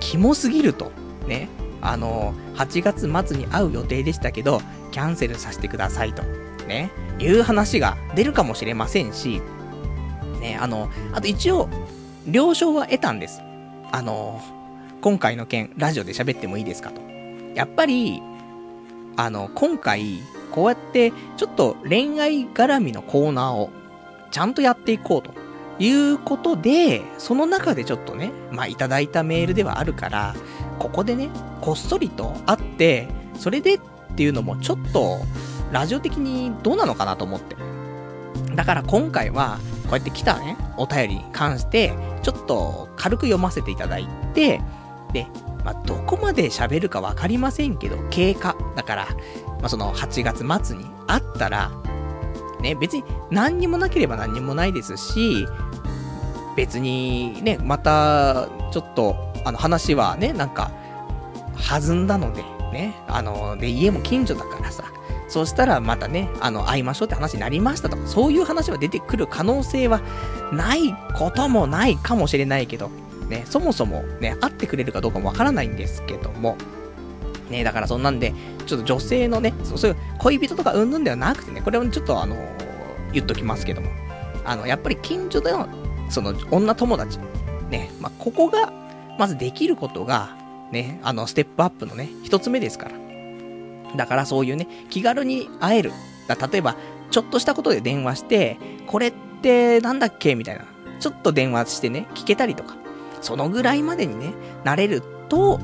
[0.00, 0.92] キモすぎると、
[1.26, 1.48] ね、
[1.80, 6.22] あの、8月末に会う予定でしたけど、キャンセルさせてくださいと、
[6.66, 9.42] ね、いう話が出るかもしれませんし、
[10.40, 11.68] ね、あの、あと一応、
[12.26, 13.40] 了承は得たんです。
[13.90, 14.40] あの、
[15.00, 17.00] 今回の件、ラジオで喋ってもいいですかと。
[17.54, 18.20] やっぱり、
[19.16, 23.70] あの、今回、こうやって、ちょっと恋愛絡みのコーナーを、
[24.30, 25.32] ちゃんとやっていこうと。
[25.80, 30.34] いうことで、その中でちょっとね、まあ、いただいたメールではあるから、
[30.80, 31.28] ここでね、
[31.60, 33.06] こっそりと会って、
[33.36, 33.80] それでっ
[34.16, 35.20] ていうのもちょっと、
[35.70, 37.56] ラジオ的にどうなのかなと思って。
[38.56, 44.60] だから今回は、こうやって来たね、お便りに関して、ちょっと軽く読ませていただいて、
[45.12, 45.26] で、
[45.64, 48.56] まあ、どこまで喋るかわかりませんけど、経過。
[48.76, 49.06] だから、
[49.60, 51.70] まあ、その8月末に会ったら、
[52.60, 55.46] ね、別に何にもなければ何にもないですし、
[56.56, 60.72] 別にね、また、ちょっと、あの話はね、なんか、
[61.68, 62.42] 弾んだので、
[62.72, 64.84] ね、あの、で、家も近所だからさ、
[65.28, 70.00] そしたらまたね、あの、会いましょうって話になりましたとか、そういう話は出てくる可能性は
[70.52, 72.90] ないこともないかもしれないけど、
[73.28, 76.56] ね、そもそもね、会ってくれるかどうかもわからないんですけども、
[77.50, 78.32] ね、だからそんなんで、
[78.66, 83.88] ちょっと女性のね、そういう恋人とかうんぬんではなくてね、これをちょっとあのー、言っときますけども、
[84.44, 85.68] あの、やっぱり近所での、
[86.10, 87.18] その女友達、
[87.70, 88.72] ね、まあ、ここが、
[89.18, 90.36] まずできることが、
[90.72, 92.92] ね、あの、ステップアップのね、一つ目ですから。
[93.96, 95.92] だからそういうね、気軽に会える。
[96.26, 96.76] だ例えば、
[97.10, 99.12] ちょっとしたことで電話して、これっ
[99.42, 100.34] てなんだっけ？
[100.34, 100.66] みたいな。
[101.00, 102.76] ちょっと電話してね、聞けたりとか。
[103.20, 105.60] そのぐらいまでにね、なれると、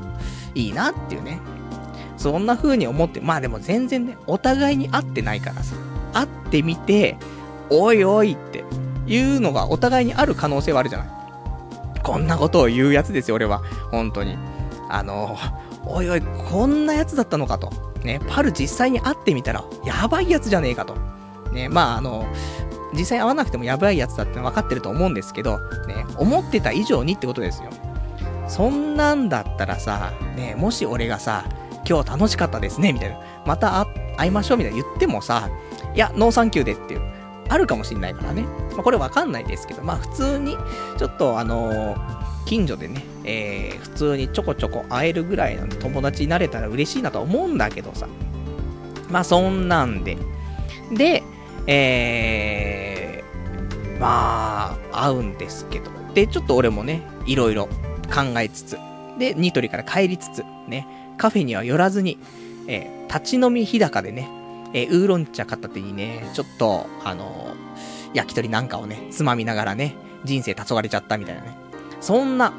[0.54, 1.40] いいなっていうね。
[2.16, 5.74] そんな風に思って、まあでも全然ね、お互いに会ってないからさ、
[6.12, 7.16] 会ってみて、
[7.70, 8.64] おいおいって
[9.06, 11.08] いうのがお互いにある可能性はあるじゃない。
[12.02, 13.62] こんなことを言うやつですよ、俺は。
[13.90, 14.36] 本当に。
[14.88, 15.36] あの、
[15.84, 17.72] おいおい、こんなやつだったのかと。
[18.04, 20.94] ね、パル実際に会ってみたら、やばいやつじゃねえかと。
[21.52, 22.26] ね、まああの、
[22.96, 27.70] 実際会わなくてもやばいやつだって分かってると思うんですけど、ね、思ってた以上にってことですよ。
[28.48, 31.44] そんなんだったらさ、ね、もし俺がさ、
[31.88, 33.18] 今日楽しかったですね、みたいな。
[33.46, 35.48] また会いましょう、みたいな言ってもさ、
[35.94, 37.02] いや、ノーサンキューでっていう、
[37.48, 38.42] あるかもしんないからね。
[38.72, 40.56] まあ、これわかんないですけど、まあ普通に、
[40.98, 48.06] ちょっとあのー、近所でね、えー、普通にちょこちょこ会えるぐらいの友達になれたら嬉しいなと思うんだけどさ。
[49.10, 50.18] まあそんなんで。
[50.92, 51.22] で、
[51.66, 55.90] えー、まあ、会うんですけど。
[56.14, 57.66] で、ちょっと俺もね、いろいろ
[58.12, 58.78] 考えつつ、
[59.18, 62.18] で、ニトリから帰りつつ、ね、カフェには寄らずに、
[62.66, 64.28] えー、立ち飲み日高でね、
[64.72, 71.56] えー、ウーロン茶片手にね、ちょっと、あのー、焼き鳥なんかをね、つまみながらね、人生黄昏れちゃったみたいなね。
[72.00, 72.52] そんな、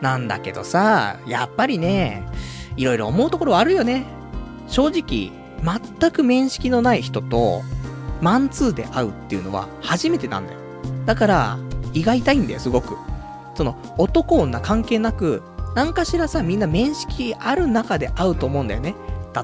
[0.00, 2.26] なんだけどさ、やっぱりね、
[2.76, 4.04] いろいろ思うところはあるよね。
[4.68, 7.62] 正直、全く面識のない人と、
[8.20, 10.58] マンツーで会うっていうのは初めてなんだよ。
[11.04, 11.58] だから、
[11.92, 12.96] 胃が痛いんだよ、すごく。
[13.54, 15.42] その、男女関係なく、
[15.74, 18.94] 何かしらさ、みんな面識ある中で会うと思うんだよね。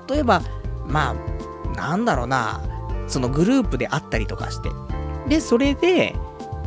[0.09, 0.43] 例えば、
[0.87, 2.61] まあ、なんだろうな、
[3.09, 4.71] そのグループで会ったりとかして。
[5.29, 6.15] で、それで、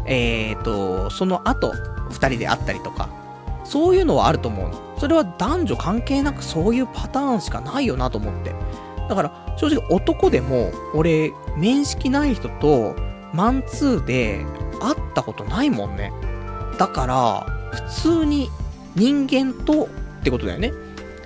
[0.06, 1.74] えっ、ー、と、その後、
[2.10, 3.10] 二人で会ったりとか。
[3.64, 4.80] そういうのはあると思うの。
[5.00, 8.54] それは男女関係なくそういうパターンしかないよなと思って。
[9.10, 12.96] だから、正直男でも、俺、面識ない人と、
[13.34, 14.46] マンツーで
[14.80, 16.12] 会ったことないもんね。
[16.78, 18.50] だから、普通に
[18.96, 19.86] 人間と
[20.20, 20.72] ってことだよね。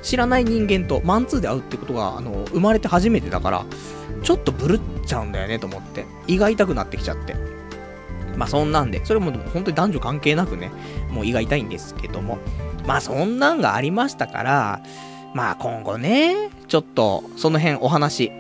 [0.02, 3.65] 知らない人間とマンツーで会うってことが、あの、生まれて初めてだから、
[4.24, 6.06] ちょっとブルっちゃうんだよねと思って。
[6.28, 7.36] 胃が痛くなってきちゃって。
[8.36, 10.72] まあそんなんで、それも本当に男女関係なくね、
[11.12, 12.38] もう胃が痛いんですけども。
[12.88, 14.82] まあそんなんがありましたから、
[15.34, 18.32] まあ今後ね、ちょっとその辺お話、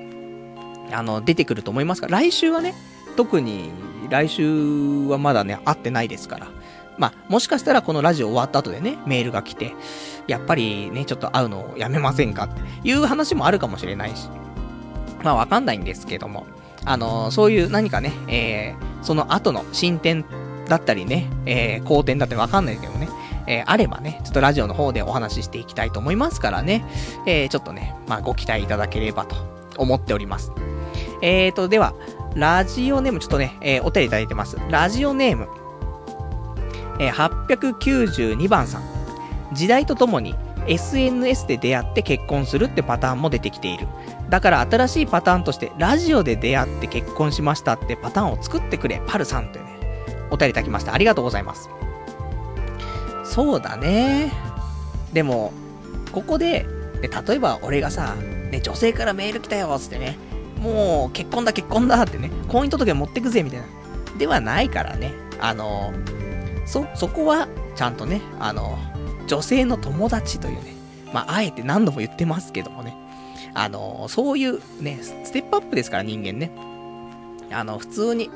[0.91, 2.73] あの、出てくると思いますが、来週はね、
[3.15, 3.71] 特に
[4.09, 6.47] 来週はまだね、会ってないですから。
[6.97, 9.73] まあ、もしかしたらこのラジオ終わった後でね、メールが来て、
[10.27, 14.29] やっぱりね、ちょっと会うのをやめませんかっていう話もあるかもしれないし。
[15.23, 16.45] まあわかんないんですけども。
[16.85, 20.25] あの、そういう何かね、えー、その後の進展
[20.67, 23.09] だったりね、えー、好転だったりわかんないけどね、
[23.49, 26.85] えー、あればね、ちょっとラジオの方でお話ししていきたいと思いますからね、
[27.25, 29.35] えー、ちょっとね、まあご期待いただければと
[29.77, 30.51] 思っております。
[31.21, 31.93] えーと、では、
[32.35, 34.57] ラジオネームちょっとね、えー、お手いただいてます。
[34.69, 35.47] ラジオネーム、
[36.99, 38.83] えー、892番さん。
[39.51, 40.35] 時代とともに
[40.67, 43.87] SNS で出会って結婚するってパターンも出てきている。
[44.29, 49.79] だから新しいパターンとして、ラジオで出会って結婚しましたってパターンを作ってくれ、パルさんというね、
[50.29, 50.93] お便りいただきました。
[50.93, 51.67] ありがとうございます。
[53.29, 54.31] そうだね。
[55.13, 55.53] でも、
[56.11, 56.65] ここで、
[57.01, 60.17] で例えば俺がさ、ね、女性からメール来たよ、つってね、
[60.59, 63.67] もう結婚だ結婚だってね、婚姻届持ってくぜ、みたいな。
[64.17, 65.13] ではないからね。
[65.39, 65.93] あの、
[66.65, 68.77] そ、そこは、ちゃんとね、あの、
[69.27, 70.73] 女性の友達というね、
[71.13, 72.95] まあ、あえて何度も言ってますけどもね、
[73.53, 76.51] あの、そういうね、ステップアップですから、人間ね。
[77.51, 78.31] あの、普通に、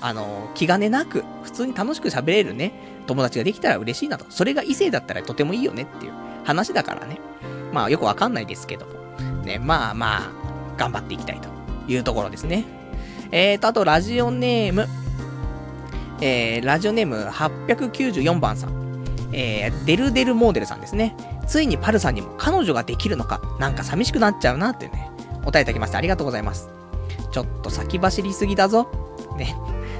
[0.00, 2.72] あの、気兼ねなく、普通に楽しく喋れるね、
[3.06, 4.26] 友達ができたら嬉しいなと。
[4.28, 6.12] それが異性だったらとてもいいよねっていう
[6.44, 7.18] 話だからね。
[7.72, 8.92] まあ、よくわかんないですけども。
[9.44, 10.30] ね、まあまあ、
[10.76, 11.48] 頑張っていきたいと
[11.90, 12.64] いうところですね。
[13.32, 14.86] えーと、あと、ラジオネーム、
[16.20, 18.80] えー、ラジオネーム894番さん。
[19.32, 21.14] えー、デルデルモーデルさんですね。
[21.46, 25.10] ついにパルさんにも彼女ができるのか、なんか寂しくなっちゃうなってね、
[25.42, 26.68] お答えいただきましてありがとうございます。
[27.30, 28.88] ちょっと先走りすぎだぞ。
[29.36, 29.54] ね。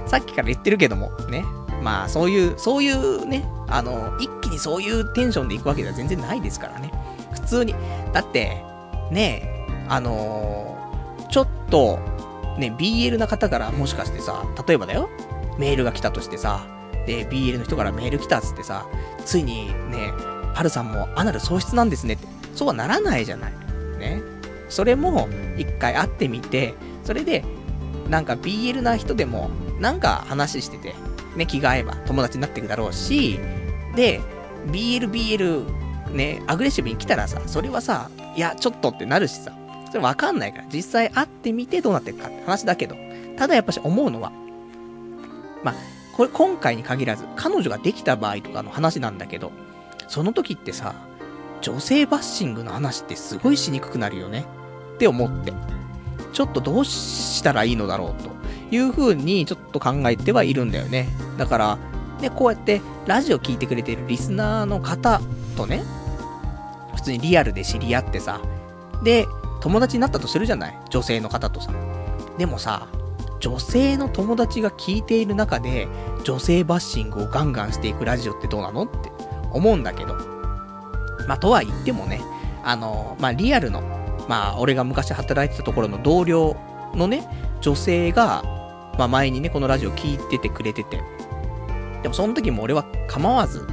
[0.06, 1.44] さっきから言ってるけども、ね。
[1.80, 6.92] まあ、そういう、そういうね、あの、一気にそういうテンションで行くわけでは全然ないですからね。
[7.32, 7.74] 普通に。
[8.12, 8.62] だって、
[9.10, 11.98] ねえあのー、ちょっと、
[12.58, 15.08] ね、BL な方からもしかしてさ、例えばだよ、
[15.58, 16.66] メールが来たとしてさ、
[17.06, 18.86] で、BL の人からメール来たっつってさ、
[19.24, 20.12] ついにね、
[20.54, 23.52] パルさんもアナル喪失なんですねって、そうはならないじゃない。
[23.98, 24.20] ね。
[24.68, 27.44] それも、一回会ってみて、それで、
[28.08, 30.94] なんか BL な人でも、なんか話してて、
[31.36, 33.38] ね、気が合えば友達になっていくだろうし、
[33.96, 34.20] で、
[34.66, 39.52] BL、BL、ね、アグレッシブに来たらさ、それはさ、いや、ちょっとってなるしさ、
[39.90, 42.96] それわかんないから、実際会ってみてどうなっていくかって話だけど、
[43.36, 44.32] ただやっぱし思うのは、
[45.62, 45.74] まあ、
[46.16, 49.52] これ今回に限らず、彼女ができた場合とかの話なんだけど、
[50.08, 50.94] その時ってさ、
[51.60, 54.46] 女性バッシングの話ってすごいしにくくなるよね
[54.94, 55.52] って思って、
[56.32, 58.30] ちょっとどうしたらいいのだろうと
[58.70, 61.08] いう風にちょっと考えてはいるんだよね。
[61.38, 61.78] だから、
[62.20, 65.20] ね、こうやってラジオ聞いてくれてるリスナーの方
[65.56, 65.82] とね、
[66.94, 68.40] 普通にリアルで知り合ってさ、
[69.02, 69.26] で、
[69.60, 70.78] 友達になったとするじゃない？
[70.90, 71.72] 女性の方とさ。
[72.38, 72.88] でもさ、
[73.40, 75.88] 女性の友達が聞いている中で、
[76.24, 78.84] 女性バッシングをガンガンしていくラジオってどうなの？
[78.84, 79.10] って
[79.52, 80.14] 思うんだけど。
[81.28, 82.22] まあ、とは言ってもね、
[82.64, 83.82] あの、まあ、リアルの、
[84.30, 86.54] まあ、俺が昔働いてたところの同僚
[86.94, 87.26] のね、
[87.60, 88.44] 女性が、
[88.96, 91.02] まあ、前にね、このラジオ聞いててくれてて。
[92.04, 93.66] でも、その時も俺は構わず、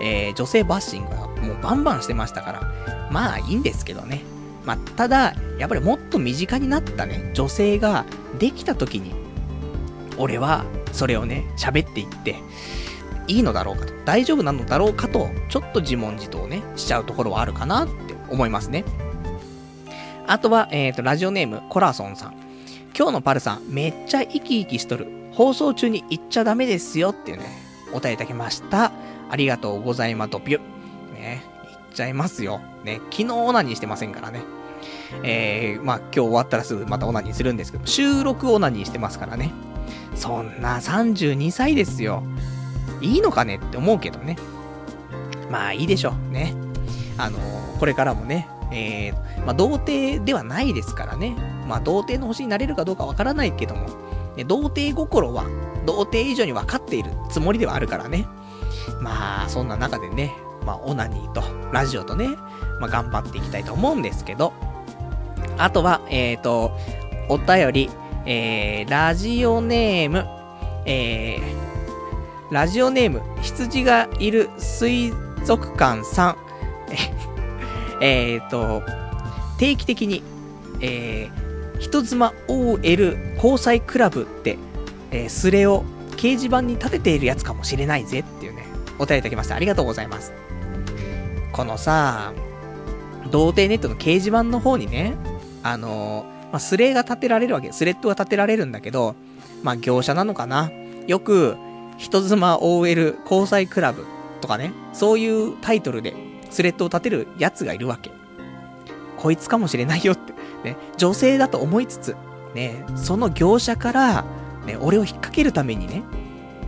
[0.00, 4.22] えー、女性バッシングはもうバンバンしてましたから、まあ、いいんですけどね。
[4.64, 8.04] まあ、ただ、やっぱりもっと身近になったね、女性が
[8.38, 9.12] できた時に、
[10.16, 12.36] 俺は、それをね、喋っていって、
[13.26, 18.84] いいのだろうかと、大丈夫なのだろうかと、ちょっと自問自答ね、しちゃうところはあるかなって思いますね。
[20.28, 22.34] あとは、えっ、ー、と、ラジオネーム、コラソンさん。
[22.94, 25.08] 今日のパルさん、めっちゃ生き生きしとる。
[25.32, 27.46] 放送中に言っちゃダメですよっていうね、
[27.94, 28.92] お便りいただきました。
[29.30, 30.60] ありがとうございますと、ビュ
[31.14, 32.60] ね、言っちゃいますよ。
[32.84, 34.42] ね、昨日オナニーしてませんからね。
[35.22, 39.50] えー、まあ今日終わったらすぐまたオナニーするんですけど、収録オナニーしてますからね。
[40.14, 42.22] そんな32歳ですよ。
[43.00, 43.56] いいのかね？
[43.56, 44.36] って思うけどね。
[45.50, 46.32] まあいいでしょう。
[46.32, 46.52] ね。
[47.16, 47.38] あの、
[47.78, 51.36] これからもね、えー、まあ童貞ではないですからね。
[51.66, 53.88] まあ童貞の星になれるかどうかわからないけども、
[54.36, 55.44] ね、童貞心は、
[55.86, 58.26] 童貞以上に分かっているつもりではあるからね。
[59.00, 61.42] まあ、そんな中でね、まあ、オナニーと、
[61.72, 62.28] ラジオとね、
[62.80, 64.52] まあ、頑張っていきたいと思うんですけど、
[65.56, 66.76] あとは、えっ、ー、と、
[67.28, 67.90] お便り、
[68.26, 70.26] えー、ラジオネーム、
[70.84, 75.12] えー、ラジオネーム、羊がいる水
[75.44, 76.36] 族館さん、
[76.90, 77.27] え
[78.00, 78.82] えっと、
[79.58, 80.22] 定期的に、
[80.80, 84.58] えー、人妻 OL 交際クラブって、
[85.10, 88.64] えー、スレを掲示板に立てているやつかもしれないぜっていうね、
[88.98, 89.54] お便りいただきました。
[89.54, 90.32] ありがとうございます。
[91.52, 92.32] このさ、
[93.30, 95.14] 童貞ネットの掲示板の方にね、
[95.62, 97.72] あのー、まあ、スレが立てられるわけ。
[97.72, 99.14] スレッドが立てられるんだけど、
[99.62, 100.70] まあ、業者なのかな。
[101.06, 101.56] よく、
[101.98, 104.06] 人妻 OL 交際クラブ
[104.40, 106.14] とかね、そういうタイトルで
[106.58, 108.10] スレッドを立てるやつがいるわけ。
[109.16, 110.32] こいつかもしれないよって。
[110.64, 112.16] ね、女性だと思いつつ、
[112.52, 114.24] ね、その業者から、
[114.66, 116.02] ね、俺を引っ掛けるためにね、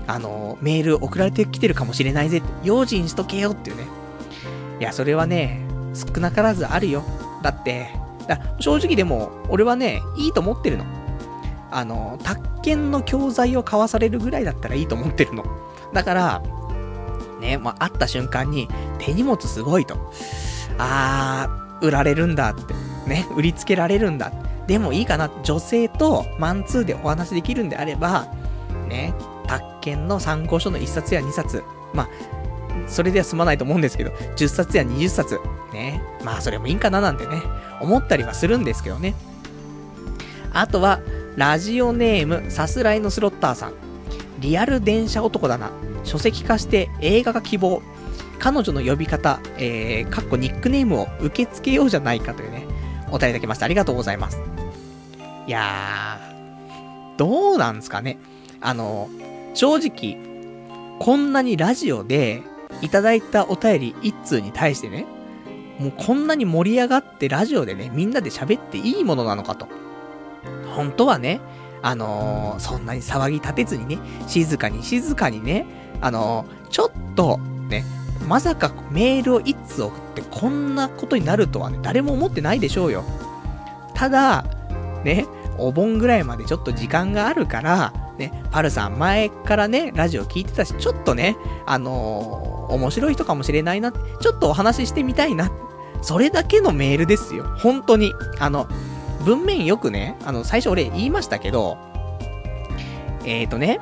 [0.07, 3.89] あの、メール送られてきてるかもしれないぜって、用心しとけよっていうね。
[4.79, 5.61] いや、それはね、
[5.93, 7.03] 少なからずあるよ。
[7.43, 7.89] だって、
[8.29, 10.85] だ正直でも、俺はね、いいと思ってるの。
[11.73, 15.45] あの、宅建の教材を買わされるぐらいだったらいいと思ってるの。
[15.93, 16.43] だから、
[17.41, 18.69] ね、まあ、会った瞬間に、
[18.99, 20.13] 手荷物すごいと。
[20.79, 22.75] あー、売られるんだって。
[23.09, 24.33] ね、売りつけられるんだ。
[24.67, 25.31] でもいいかな。
[25.43, 28.27] 女性とマンツーでお話できるんであれば、
[28.89, 29.15] ね、
[29.47, 31.65] 宅建の参考書の1冊や2冊。
[31.93, 32.09] まあ、
[32.87, 35.41] それでは済まないと思うんですけど、10冊や20冊。
[35.73, 36.03] ね。
[36.25, 37.43] まあ、それもいいかななんてね、
[37.81, 39.15] 思ったりはするんですけどね。
[40.53, 41.01] あとは、
[41.37, 43.73] ラジオネーム、さすらいのスロッターさん。
[44.41, 45.71] リアル電車男だな。
[46.05, 47.83] 書籍化して映画が希望。
[48.39, 52.67] 彼女の呼び方、えー、かっこニックネームを受け付けようじゃないかというね、
[53.11, 53.67] お便りいただきました。
[53.67, 54.41] ありがとうございます。
[55.47, 58.19] いやー、どうなんですかね。
[58.63, 59.11] あの、
[59.53, 60.19] 正直、
[60.99, 62.43] こんなにラジオで
[62.81, 65.07] いただいたお便り一通に対してね、
[65.79, 69.69] もうこんなに盛り上がってラジオでね、みんなで喋っていいものなのかと。
[70.75, 71.41] 本当はね、
[71.83, 75.67] あのー、そんなに騒ぎ立てずにね、静かに静かにね、
[76.01, 77.39] あの、ちょっと、
[77.69, 77.85] ね、
[78.27, 83.05] まさかメールを一通送ってこんなことになるとはね、誰も思ってないでしょうよ。
[83.95, 84.45] ただ、
[85.05, 85.27] ね、
[85.59, 91.37] お盆ぐらいまでちょっと時間があるから、ね、パルさん前からね、ラジオ聞いてたし、ちょっとね、
[91.67, 95.51] あのー、面白い人かもしれないな、ちょっとお話ししてみたいな。
[96.03, 97.45] それだけのメールですよ。
[97.59, 98.13] 本当に。
[98.39, 98.67] あの、
[99.25, 101.77] 文面よくね、あの、最初俺言いましたけど、
[103.25, 103.81] えーとね、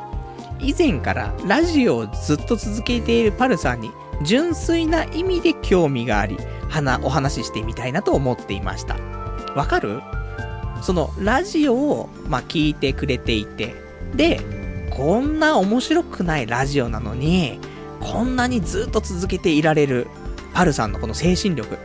[0.60, 3.90] 以前からラジオをずっと続けているパルさんに、
[4.24, 6.36] 純粋な意味で興味があり、
[6.68, 8.96] はお話ししてみたいなと思っていました。
[9.54, 10.00] わかる？
[10.82, 13.74] その、ラジオを、まあ、聞いてくれていて、
[14.14, 14.40] で、
[14.90, 17.58] こんな面白くないラジオなのに、
[18.00, 20.06] こんなにずっと続けていられる、
[20.54, 21.78] パルさんのこの精神力。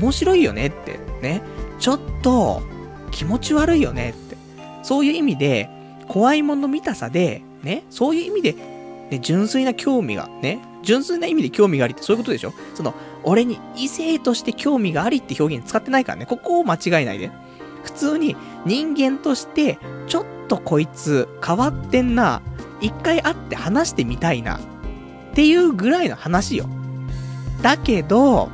[0.00, 1.42] 面白いよねって、ね。
[1.78, 2.62] ちょっと、
[3.10, 4.36] 気持ち悪いよねって。
[4.82, 5.68] そういう意味で、
[6.08, 8.52] 怖いもの見たさで、ね、そういう意味で、
[9.10, 12.52] ね、純粋な興味が、ね、純粋な意味で興味がありってそういうことでしょ？
[12.74, 12.94] その、
[13.24, 16.26] 俺に異性として興味がありって表現使ってないからね。
[16.26, 17.30] ここを間違えないで。
[17.82, 18.36] 普通に
[18.66, 22.42] 人間として、ちょっとこいつ変わってんな。
[22.80, 24.56] 一回会って話してみたいな。
[24.58, 24.60] っ
[25.34, 26.66] ていうぐらいの話よ。
[27.62, 28.50] だけど、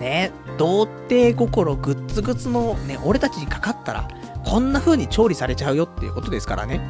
[0.00, 4.08] ね、童貞心グッズグツのね、俺たちにかかったら、
[4.44, 6.80] こんな風に調理されちゃうよっていうことですからね。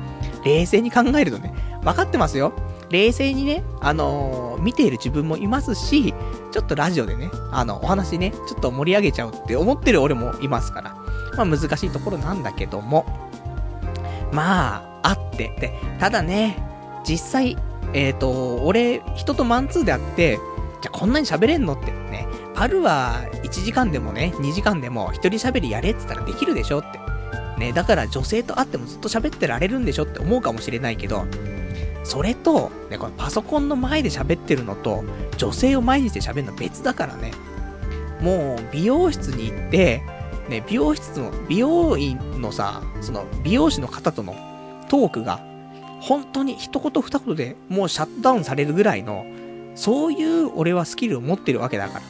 [0.45, 2.53] 冷静に考えるとね、分かってますよ。
[2.91, 6.15] 冷静にね、あのー、見ている自分もいますし、
[6.51, 10.95] ちょっとラジオでね、あの、お話ね、ちょっと盛り上げちゃうって思ってる俺もいますから。
[11.37, 13.07] まあ難しいところなんだけども。
[14.33, 15.55] まあ、あって。
[15.59, 16.63] で、ただね、
[17.05, 17.57] 実際、
[17.95, 20.39] えっ、ー、と、俺、人とマンツーであって、
[20.83, 27.02] じゃあこんなに喋れんのってね、パ春は1時間でもね、2時間でも一人喋りやれって言ったらできるでしょって。
[27.63, 31.27] ね、だから女性と会ってもずっと喋ってられるんでしょって思うかもしれないけど、
[32.03, 35.05] それと、ね、これパソコンの前で喋ってるのと、
[35.37, 37.33] 女性を前にして喋るの別だからね。
[38.21, 40.03] もう、美容室に行って、
[40.49, 44.35] ね、美容室の、美容院のさ、その、美容師の方との
[44.89, 45.41] トークが、
[46.01, 49.25] 本当に一言二言でもうシャットダウンされるぐらいの、
[49.77, 52.03] そういう俺はスキルを持ってるわけだから。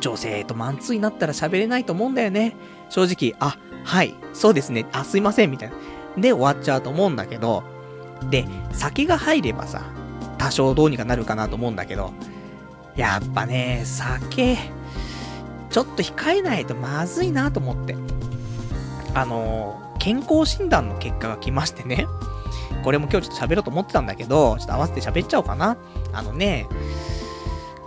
[0.00, 2.56] 女性とマンツーになったら喋れないと思うんだよね。
[2.88, 5.76] 正直、あ、はい、そうですね、あ、すいません、みたいな。
[6.20, 7.62] で、終わっちゃうと思うんだけど、
[8.30, 9.82] で、酒が入ればさ、
[10.38, 12.12] 多少どうにかなるかなと思うんだけど、
[12.96, 14.56] やっぱね、酒、
[15.70, 17.96] ちょっと控えないとまずいなと思って。
[19.14, 22.06] あの、健康診断の結果が来ましてね。
[22.84, 25.76] これも今日ちょっと喋ろうと思ってたんだけど、ちょっと合わせて喋っちゃおうかな。
[26.12, 26.66] あのね、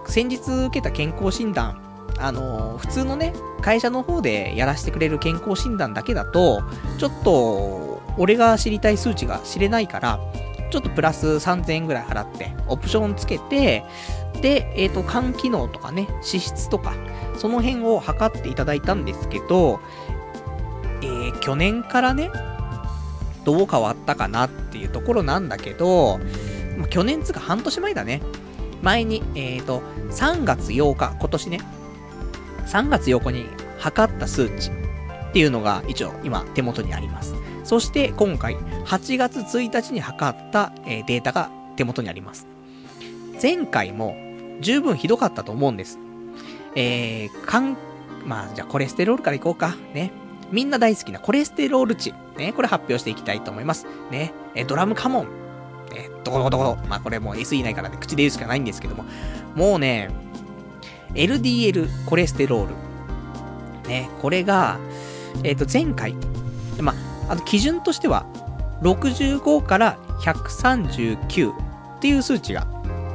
[0.08, 1.82] 先日受けた健康診断、
[2.20, 6.64] あのー、普通のね、会社の方でやらせてくれる健康診断だけだと、
[6.98, 10.20] ちょっと、俺が知りたい数値が知れないから、
[10.70, 13.84] ちょっとプラス3000円ぐらい払って、オプションつけて、
[14.42, 16.94] で、えっ、ー、と、肝機能とかね、脂質とか、
[17.38, 19.80] その辺を測っていただいたんですけど、
[21.02, 22.32] えー、去年からね、
[23.46, 26.20] どう変わったかなっていうところなんだけど、
[26.90, 28.22] 去年つか半年前だね。
[28.82, 31.60] 前に、えっ、ー、と、3月8日、今年ね、
[32.68, 33.46] 3月8日に
[33.80, 34.72] 測った数値
[35.30, 37.36] っていうのが一応今手元にあります。
[37.64, 38.56] そして今回
[38.86, 42.48] 8月1日に測った、え、データが手元にあります。
[43.42, 44.16] 前回も
[44.62, 45.98] 十分ひどかったと思うんです。
[46.76, 47.78] えー、かん、
[48.26, 49.76] まあじゃあコレステロールからいこうか。
[49.94, 50.12] ね。
[50.52, 52.14] みんな大好きなコレステロール値。
[52.38, 52.54] ね。
[52.54, 53.88] これ発表していきたいと思います。
[54.12, 54.34] ね。
[54.56, 55.26] えドラムカモン。
[55.92, 56.10] ね。
[56.24, 56.78] どこどこどこ。
[56.88, 59.06] まあこれもう SE ないからね、口で言うしかないんですけども。
[59.56, 60.10] もうね、
[61.14, 63.90] LDL コレステロール。
[63.90, 64.80] ね、これが、
[65.44, 66.16] えっ、ー、と、前回、
[66.80, 66.94] ま
[67.30, 68.26] あ、の、基準としては、
[68.82, 72.68] 65から139っていう数値が、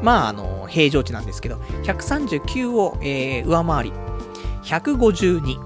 [0.03, 3.93] まあ、あの、平常値なんですけど、139を、えー、上回り、
[4.65, 5.65] 152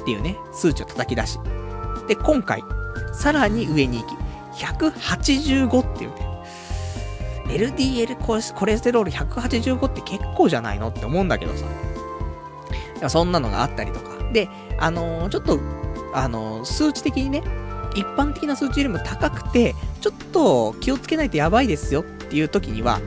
[0.00, 1.38] っていうね、数値を叩き出し、
[2.06, 2.62] で、今回、
[3.12, 4.14] さらに上に行き、
[4.64, 6.33] 185っていうね、
[7.48, 8.36] LDL コ
[8.66, 11.66] レステロール185って結構じゃないのって思うんだけどさ。
[13.08, 14.10] そんなのがあったりとか。
[14.32, 15.60] で、あのー、ちょっと、
[16.12, 17.42] あのー、数値的にね、
[17.94, 23.00] 一般的な数値よりも高くて、ちょっと気をつけないとやばいですよっていう時には、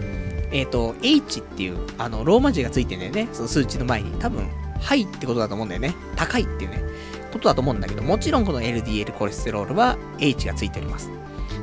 [0.52, 3.28] えっ、ー、と、H っていう、あの、ローマ字がついてんだよね。
[3.34, 4.12] その数値の前に。
[4.20, 4.48] 多分、
[4.80, 5.94] はいってことだと思うんだよね。
[6.16, 6.82] 高いっていうね、
[7.34, 11.12] ことだと思うんだけど、もちろんこの LDL コレステロールは H がついております。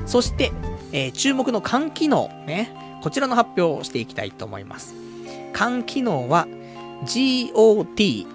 [0.06, 0.52] そして、
[0.94, 2.72] えー、注目の肝機能、ね。
[3.02, 4.94] こちらの発表をしていきたいと思います。
[5.52, 6.46] 肝機能は、
[7.02, 8.26] GOT、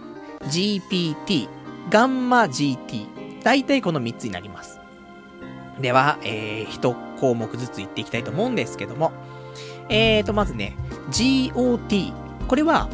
[0.41, 1.47] GPT、
[1.89, 3.43] ガンマ GT。
[3.43, 4.81] 大体この3つになります。
[5.79, 9.13] では、えー、1項目ずつ言っていきたいと思うんですけども。
[9.87, 10.75] えーと、まずね、
[11.11, 12.11] GOT。
[12.49, 12.89] これは、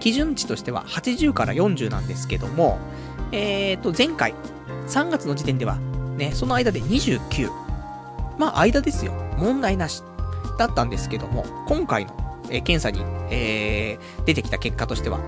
[0.00, 2.78] 基準値としては80から40なんですけども、
[3.30, 4.34] えーと、前回、
[4.88, 5.76] 3月の時点では、
[6.16, 7.61] ね、その間で29。
[8.42, 9.12] まあ、間ですよ。
[9.38, 10.02] 問題なし。
[10.58, 12.12] だったんですけども、今回の、
[12.50, 15.20] えー、検査に、えー、出てきた結果としては、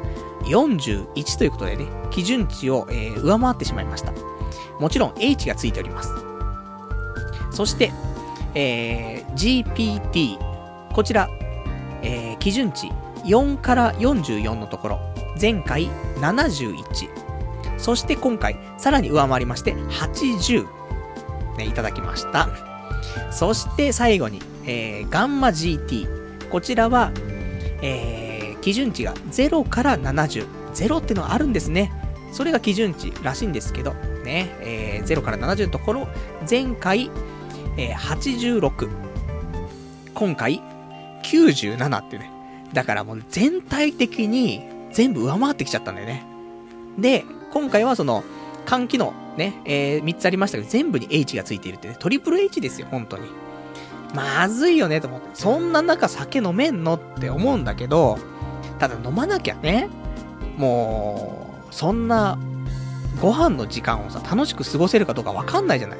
[0.46, 4.12] 41ということでね、基準値を、えー、上回ってしまいました。
[4.80, 6.12] もちろん H がついております。
[7.52, 7.92] そして、
[8.56, 10.36] えー、GPT。
[10.92, 11.30] こちら、
[12.02, 12.90] えー、基準値
[13.24, 15.00] 4から44のところ、
[15.40, 16.82] 前回71。
[17.78, 20.66] そして今回、さらに上回りまして、80、
[21.58, 22.48] ね、いただきました。
[23.30, 26.48] そして最後に、えー、ガンマ GT。
[26.50, 27.10] こちらは、
[27.82, 30.46] えー、基準値が0から70。
[30.74, 31.92] 0ってのはあるんですね。
[32.32, 33.94] それが基準値らしいんですけど、
[34.24, 36.08] ね、えー、0から70のところ、
[36.48, 37.10] 前回、
[37.76, 38.88] えー、86。
[40.14, 40.60] 今回、
[41.22, 42.30] 97ってね。
[42.72, 44.62] だからもう全体的に
[44.92, 46.24] 全部上回ってきちゃったんだよね。
[46.98, 48.24] で、今回はその、
[48.66, 53.28] 換気のね、えー、3つありましたけど、全部に H がついているってね、トリプル H ですよ、本当に。
[54.14, 55.28] まずいよね、と思って。
[55.34, 58.18] そんな中酒飲めんのって思うんだけど、
[58.78, 59.88] ただ飲まなきゃね、
[60.56, 62.38] もう、そんな、
[63.20, 65.98] ご飯の時間をさ、楽しく過ごせるかどうかわかんないじゃない。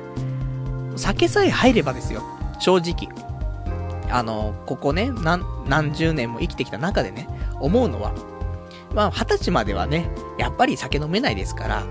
[0.97, 2.22] 酒さえ入ればですよ、
[2.61, 3.09] 正直。
[4.11, 7.28] あの、ここね、何、何十年も生きてきた中でね、
[7.61, 8.12] 思うのは、
[8.95, 10.09] まあ、二十歳まではね、
[10.39, 11.85] やっぱり酒飲めないですから、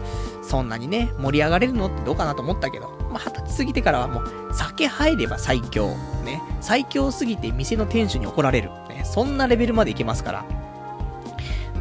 [0.44, 5.90] そんなにね、盛り上がれるのってどうかなと思ったけど、まあ、二十歳過ぎてからはもう、酒入れば最強。
[6.26, 6.42] ね。
[6.62, 8.70] 最強すぎて店の店主に怒られる。
[8.90, 9.04] ね。
[9.06, 10.46] そんなレベルまでいけますから。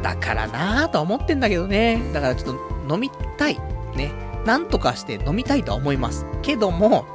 [0.01, 2.01] だからなぁとは思ってんだけどね。
[2.13, 2.55] だからちょっ
[2.87, 3.59] と飲みたい。
[3.95, 4.11] ね。
[4.45, 6.25] なんとかして飲みたいとは思います。
[6.41, 7.05] けども、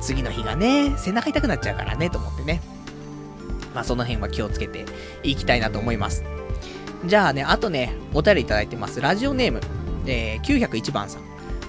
[0.00, 2.60] 次の日がね、背中痛くなっちゃうからね、と思ってね。
[3.74, 4.84] まあその辺は気をつけて
[5.22, 6.24] いきたいなと思います。
[7.06, 9.00] じゃあね、あとね、お便りいただいてます。
[9.00, 9.60] ラジオネーム、
[10.06, 11.22] えー、901番さん。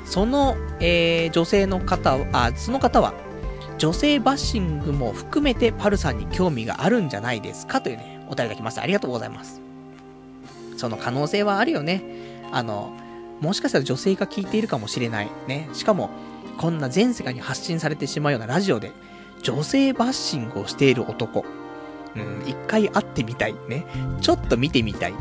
[0.05, 3.13] その、えー、女性の方あ、その方は、
[3.77, 8.83] 女性バッシングも含めてパルさんに興味があるんじゃないですかというね、お便りいただきました。
[8.83, 9.61] ありがとうございます。
[10.77, 12.03] その可能性はあるよね。
[12.51, 12.93] あの、
[13.39, 15.31] もしかしたら女性が聞いているかもしれない。
[15.47, 15.69] ね。
[15.73, 16.09] しかも、
[16.57, 18.91] こんな全世界に発信されてしまうようなラジオで、
[19.41, 21.43] 女性バッシングをしている男。
[22.15, 23.55] うん、一回会ってみたい。
[23.67, 23.85] ね。
[24.21, 25.13] ちょっと見てみたい。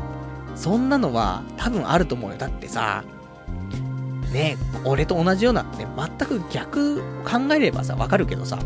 [0.54, 2.36] そんなのは多分あると思うよ。
[2.36, 3.04] だってさ、
[4.32, 8.58] ね、俺と同じような、ね、全く逆考えればさ、わかるけどさ、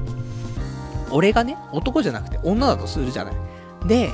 [1.10, 3.34] 俺がね、男じゃなくて女だとするじゃない。
[3.86, 4.10] で、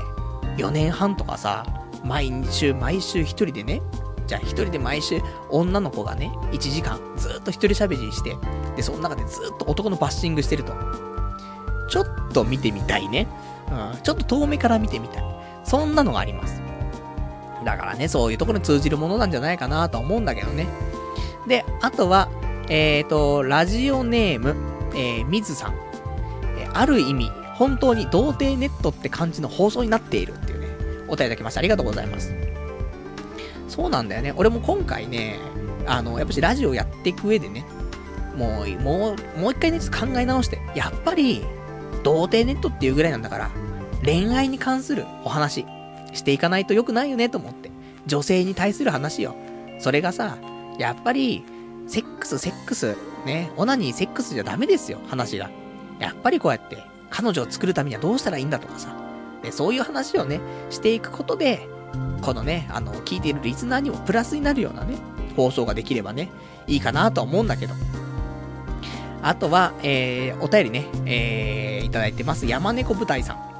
[0.57, 1.65] 4年半とかさ、
[2.05, 3.83] 毎週毎週一人でね、
[4.27, 8.37] じゃあ一人で毎週女の子がね、1時間ずっと一人喋りして、
[8.77, 10.73] で、その中でずっと男のバッシングしてると。
[11.89, 13.27] ちょっと見てみたいね。
[13.69, 15.25] うん、ちょっと遠目から見てみたい。
[15.65, 16.63] そんなのがあります。
[17.65, 20.67] だからね、そういうところに通じるものなんじゃないかなと思うんだけどね。
[21.47, 22.29] で、あとは、
[22.69, 24.57] えっ、ー、と、ラジオネーム、
[24.95, 25.75] えー、みずさん。
[26.59, 30.69] え、ある意味、本当に童貞ネットって感じの放送になっているっていうね、
[31.09, 31.61] お便りいただきました。
[31.61, 32.35] ありがとうございます。
[33.69, 34.33] そうなんだよね。
[34.37, 35.39] 俺も今回ね、
[35.87, 37.65] あの、やっぱしラジオやっていく上でね、
[38.37, 41.45] もう、もう、もう一回ね、ちょっと考え直して、やっぱり、
[42.03, 43.51] 童貞ネットっていうぐらいなんだから、
[44.05, 45.67] 恋愛に関するお話、
[46.13, 47.71] していかないと良くないよねと思って。
[48.07, 49.35] 女性に対する話よ。
[49.79, 50.39] それがさ、
[50.79, 51.45] やっぱり、
[51.87, 52.97] セックス、セックス、
[53.27, 55.51] ね、オナニー、セックスじゃダメですよ、話が。
[55.99, 56.79] やっぱりこうやって、
[57.11, 58.95] 彼女を作るためにはどうしたらいいんだとかさ、
[59.43, 60.41] ね、そういう話をね、
[60.71, 61.67] していくことで、
[62.23, 64.97] このね、あの、聞いているリスナーにもプラスになるようなね、
[65.37, 66.31] 放送ができればね、
[66.67, 67.75] いいかなとは思うんだけど。
[69.23, 72.47] あとは、えー、お便りね、えー、いただいてます。
[72.47, 73.51] 山猫舞台さん。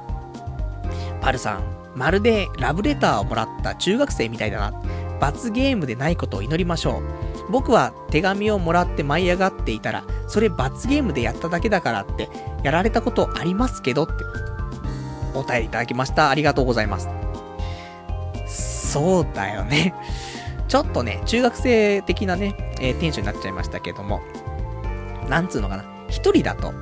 [1.21, 4.73] パルさん、まるでラブレターをもらった中学生みたいだな。
[5.19, 7.51] 罰ゲームでないことを祈りましょう。
[7.51, 12.29] 僕は手紙をもらって舞い上がっていたら、それ罰ゲームでやっただけだからって、
[12.63, 14.13] やられたことありますけどって、
[15.33, 16.29] お便りいただきました。
[16.29, 17.09] ありがとうございます。
[18.91, 19.93] そうだよね。
[20.67, 24.21] ちょっとね、中学生的なね、えー、テンションになっちゃいましたけども、
[25.29, 25.83] なんつうのかな。
[26.09, 26.73] 一人だと、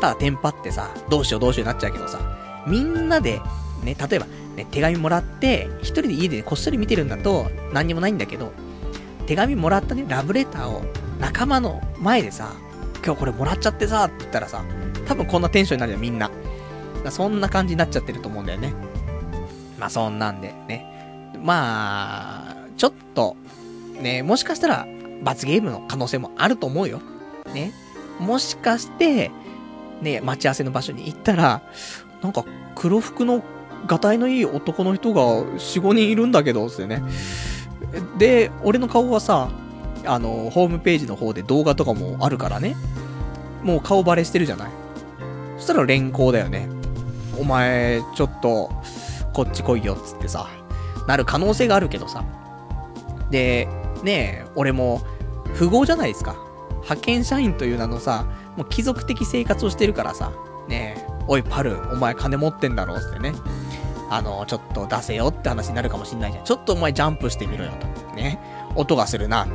[0.00, 2.18] ただテンパってさ、どうしようどうしようになっちゃうけどさ、
[2.66, 3.40] みんなで、
[3.82, 4.26] ね、例えば、
[4.56, 8.52] ね、手紙もらって、一人で家で、ね、こっそり見てるんだと、何にもないんだけど、
[9.26, 10.82] 手紙もらったね、ラブレターを
[11.18, 12.52] 仲間の前でさ、
[13.04, 14.64] 今日これもらっちゃってさ、って言ったらさ、
[15.06, 16.30] 多分こんなテンションになるよ、みんな。
[17.10, 18.72] そんな感じになっちゃってると思うんだよね。
[19.78, 21.32] まあそんなんでね。
[21.42, 23.36] まあ、ちょっと、
[24.00, 24.86] ね、もしかしたら
[25.22, 27.00] 罰ゲームの可能性もあると思うよ。
[27.52, 27.72] ね。
[28.20, 29.32] もしかして、
[30.00, 31.62] ね、待ち合わせの場所に行ったら、
[32.22, 32.44] なんか
[32.76, 33.42] 黒服の
[33.86, 37.02] がたいのいい男の人が4、5人いるんだけど、ってね。
[38.18, 39.50] で、俺の顔はさ、
[40.04, 42.76] あの、ホームページの方で動画とかもあるからね。
[43.62, 44.70] もう顔バレしてるじゃない。
[45.56, 46.68] そしたら連行だよね。
[47.38, 48.70] お前、ちょっと、
[49.32, 50.48] こっち来いよ、つってさ。
[51.06, 52.24] なる可能性があるけどさ。
[53.30, 53.68] で、
[54.02, 55.02] ねえ、俺も、
[55.58, 56.36] 富豪じゃないですか。
[56.82, 58.26] 派遣社員という名のさ、
[58.56, 60.32] もう貴族的生活をしてるからさ。
[60.68, 63.32] ねえ、おいパル、お前金持ってんだろ、つってね。
[64.14, 66.44] あの、ちょっと出せよって話になるかもしんないじゃん。
[66.44, 68.14] ちょっとお前ジャンプしてみろよと。
[68.14, 68.38] ね。
[68.74, 69.52] 音がするなって。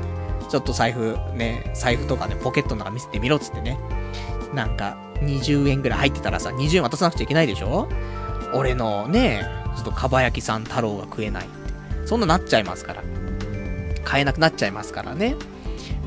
[0.49, 3.78] ちょっと財布、ね、財布とかね、ポケットの中見せてみろっつってね。
[4.55, 7.88] なんか、20円ぐらい入ってたらさ、20円渡さなくちゃいけないでしょ？
[8.53, 9.45] 俺のね、
[9.76, 12.08] ちょっとかば焼きさん太郎が食えないって。
[12.08, 13.03] そんななっちゃいますから。
[14.03, 15.36] 買えなくなっちゃいますからね。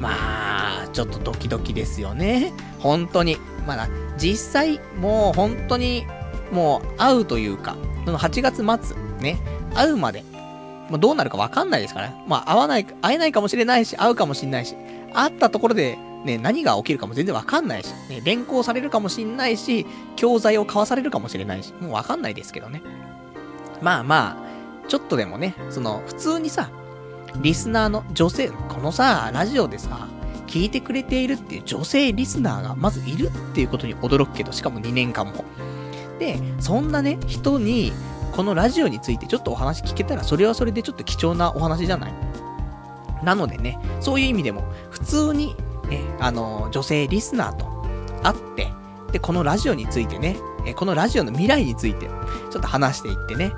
[0.00, 2.52] まあ、ちょっとドキドキですよね。
[2.78, 3.36] 本当に。
[3.66, 6.06] まだ、実際、もう本当に、
[6.52, 9.38] もう会うというか、その8月末、ね、
[9.74, 10.24] 会うまで、
[10.90, 14.74] まあ、どうなるかわかんないですから、ね、まあ、会わない、会えないかもしれないし、会うかもしれないし、
[15.12, 19.86] 会ったところで、ね、何が起きるかも全然わかんないし、ね、連行されるかもしんないし、
[20.16, 22.82] 教材を交わされるかもしれないし、もうわかんないですけどね。
[23.80, 26.70] まあまあ、ちょっとでもね、その、普通にさ、
[27.40, 30.08] リスナーの女性、このさ、ラジオでさ、
[30.46, 35.44] 聞いてくれているっていう女性リスナーがまずいるっていうことに驚くけど、しかも2年間も。
[36.20, 37.92] で、そんなね、人に、
[38.32, 42.12] このラジオについてちょっとお話聞けたら、それはそれでちょっと貴重なお話じゃない
[43.24, 45.56] なのでね、そういう意味でも、普通に、
[45.88, 47.66] ね、あの、女性リスナーと
[48.22, 48.68] 会って、
[49.12, 50.36] で、このラジオについてね、
[50.76, 52.06] このラジオの未来について、
[52.50, 53.52] ちょっと話していってね、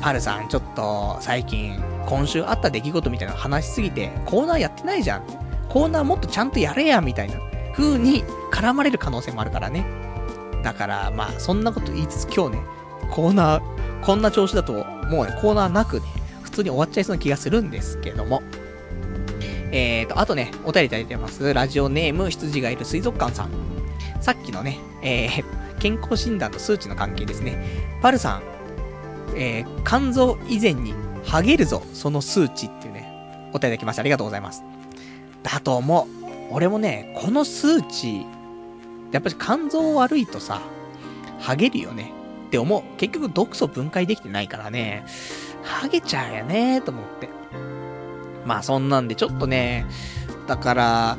[0.00, 5.22] パルさん、ちょっと、最近、今週あった出来事みたいなの話しすぎて、コーナーやってないじゃん。
[5.68, 7.34] コーナーもっとちゃんとやれや、みたいな
[7.74, 10.03] 風に絡まれる可能性もあるからね。
[10.64, 12.62] だから、まあ、そんなこと言いつつ今日ね、
[13.10, 13.62] コーナー、
[14.02, 16.06] こんな調子だと、もうね、コーナーなくね、
[16.42, 18.42] 普通に終わっちゃいそうな気がするんですけども。
[19.70, 21.52] えーと、あとね、お便りいただいてます。
[21.52, 23.50] ラジオネーム、羊がいる水族館さん。
[24.20, 25.44] さっきのね、えー、
[25.80, 27.62] 健康診断の数値の関係ですね。
[28.00, 28.42] パルさん、
[29.36, 30.94] えー、肝臓以前に、
[31.24, 34.00] ハゲるぞ、その数値っていうね、お便りいただきました。
[34.00, 34.62] ありがとうございます。
[35.42, 36.24] だと思う。
[36.50, 38.24] 俺もね、この数値、
[39.14, 40.60] やっぱり肝臓悪いとさ、
[41.38, 42.12] ハゲるよね
[42.48, 42.82] って思う。
[42.98, 45.06] 結局毒素分解できてないからね、
[45.62, 47.28] ハゲちゃうよねと思って。
[48.44, 49.86] まあそんなんでちょっとね、
[50.48, 51.18] だから、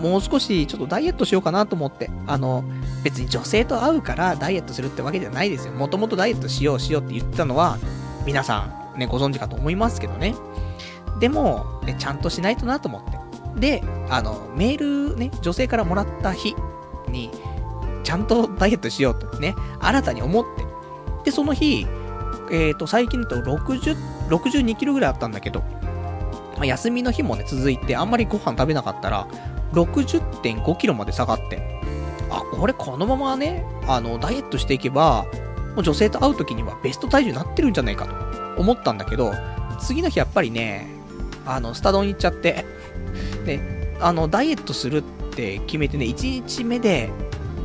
[0.00, 2.08] もう少しちょっとダイエットしようかなと思って。
[2.28, 2.62] あの、
[3.02, 5.72] 別に女性と会うからダイエットするってわけじゃないですよ。
[5.72, 7.78] もともとダイエットしようしようって言ってたのは、
[8.26, 10.36] 皆さんね、ご存知かと思いますけどね。
[11.18, 13.18] でも、ね、ちゃんとしないとなと思って。
[13.58, 16.54] で、あの、メールね、女性からもらった日
[17.08, 17.30] に、
[18.04, 20.64] ちゃんとダイエットしようとね、新たに思って。
[21.24, 21.86] で、その日、
[22.50, 23.96] えっ、ー、と、最近だと60、
[24.28, 25.60] 62キロぐらいあったんだけど、
[26.56, 29.26] まあ、休みの日もね、続いて、あんまりご飯食べなかったら、
[29.72, 31.80] 60.5キロまで下がって、
[32.30, 35.26] あ、これこのままね、あの、ダイエットしていけば、
[35.74, 39.32] もう女性と会う時にはベスト体重になってるんじゃないかと思ったんだけど、
[39.80, 40.88] 次の日やっぱりね、
[41.46, 42.64] あの、スタドン行っちゃって、
[43.46, 45.02] で、あの、ダイエットするっ
[45.38, 47.10] って決めてね、1日目で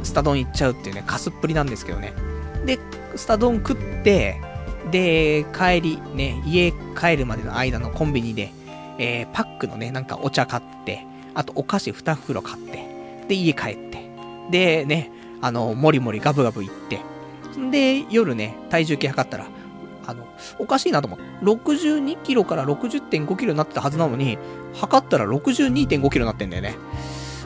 [0.03, 2.13] スタドン行っちゃうっていうね、カスっぷりなんですけどね。
[2.65, 2.77] で、
[3.15, 4.39] スタドン食って、
[4.91, 8.51] で、帰り、ね、家帰るまでの間のコンビニで、
[8.99, 14.09] えー、パックのね、なんかお茶買って、あとお菓子2袋買って、で、家帰って、
[14.51, 15.09] で、ね、
[15.41, 16.99] あの、もりもりガブガブ行って、
[17.71, 19.47] で、夜ね、体重計測ったら、
[20.05, 20.27] あの、
[20.59, 21.23] おかしいなと思って。
[21.43, 24.37] 62キロから60.5キロになってたはずなのに、
[24.73, 26.75] 測ったら62.5キロになってんだよね。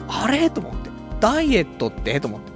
[0.08, 0.50] あれ？
[0.50, 0.90] と思って。
[1.20, 2.18] ダイエットって？
[2.20, 2.52] と思って。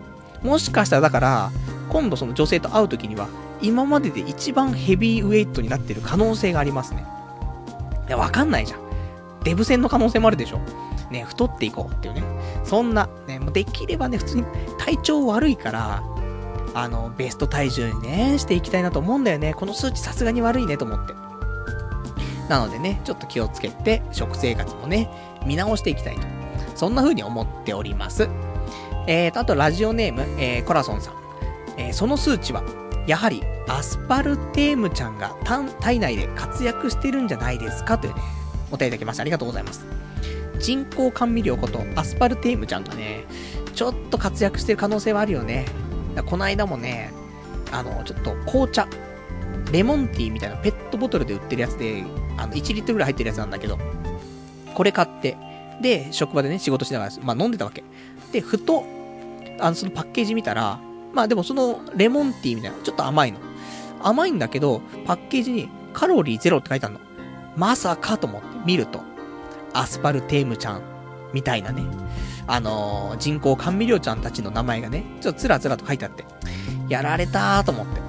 [0.47, 1.51] もしかしたらだから、
[1.89, 3.29] 今度その女性と会う時には、
[3.61, 7.05] 今までで一番ヘビーウェイトになってる可能性がありますね。
[8.09, 8.81] いや、わかんないじゃん。
[9.45, 10.61] デブ戦の可能性もあるでしょ。
[11.11, 12.23] ね、太っていこうっていうね。
[12.65, 14.45] そんな、ね、もうできればね、普通に
[14.79, 16.03] 体調悪いから、
[16.75, 19.53] あの、ベスト体重にね、していきたいなと思うんだよね。
[19.55, 21.13] この数値さすがに悪いねと思って。
[22.49, 25.11] なのでね、ちょっと気をつけて、食生活もね、
[25.45, 26.23] 見直していきたいと。
[26.83, 28.29] そんな風に思っております。
[29.07, 31.15] えーと、あとラジオネーム、えー、コラソンさん。
[31.77, 32.65] えー、その数値は、
[33.07, 35.37] やはり、アスパルテームちゃんが
[35.79, 38.23] 体内で活躍してるんじゃないですかというね、
[38.73, 39.21] お便りいただきました。
[39.21, 39.87] ありがとうございます。
[40.59, 43.27] 人工甘味料ことアスパルテームちゃんがね、
[43.77, 45.67] ちょっと活躍してる可能性はあるよね。
[46.27, 47.13] この間もね、
[47.71, 48.89] あの、ちょっと紅茶、
[49.71, 52.03] レモンティーみたいなペットボトルで売ってるやつで、
[52.39, 53.79] あの、1リットルぐらい入ってるやつなんだけど、
[54.75, 55.37] これ買って、
[55.81, 57.85] で、職場でね、仕事しながら、まあ飲んでたわけ。
[58.33, 58.85] で、ふと、
[59.61, 60.81] あの、そのパッケージ見たら、
[61.13, 63.39] まあでもそのレモンティーみたいな、ちょっと甘いの。
[64.03, 67.01] 甘いんだけど、パッケージにカロリーゼロって書いてあるの。
[67.57, 69.01] まさかと思って見ると、
[69.73, 70.83] アスパルテームちゃん、
[71.33, 71.85] みたいなね。
[72.47, 76.25] あのー、人工甘味料ちゃんたちの名前がね、ちょっとつらつらと書いてあって、
[76.89, 78.01] やられたーと思って。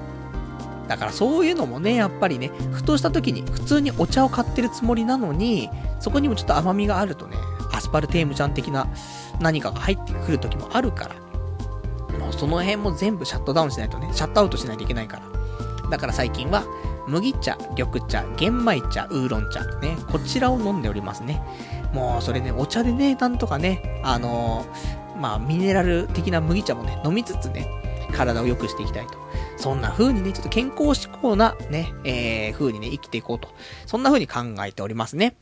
[0.88, 7.36] だからそういうのもね、やっぱりね、ふとした時に普通にお茶を買ってるつもりなのに、そこにもちょっと甘みがあるとね、
[7.74, 8.88] アスパルテームちゃん的な
[9.40, 11.14] 何かが入ってくる時もあるから、
[12.18, 15.90] もうその辺も全部シャットダウンしないとね、シャットアウトしないといけないから。
[15.90, 16.64] だから最近は、
[17.06, 21.42] 麦茶、緑茶、玄米茶、ウーロン茶、ね、こちらを飲んでおりますね。
[21.92, 27.68] もう、それね、お茶でね、なんとかね、あのー、まあ、ミネラル的な麦茶もね、飲みつつね、
[28.12, 29.14] 体を良くしていきたいと。
[29.56, 33.48] そんな風にね、ちょっと健康志向なね、えー、風にね、生きていこうと。
[33.86, 35.36] そんな風に考えておりますね。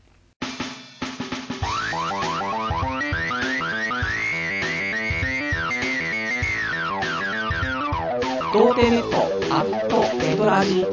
[8.53, 9.17] 童貞ネット
[9.51, 10.85] アットエドラジ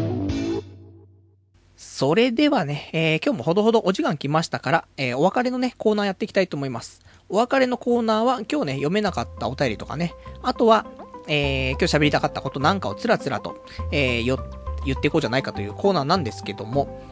[1.77, 7.03] それではね、えー、今日もほどほどお時間来ましたから、えー、お別れのね、コーナーやっていきたいと思います。
[7.29, 10.87] お別れのコーナーは今日ね、読めなかったお便りとかね、あとは、
[11.29, 14.43] えー、今日喋りたかったことなんかをつらつらと、えー、よ、
[14.87, 17.03] 言っていこうじゃないかというコーナーなんですけども、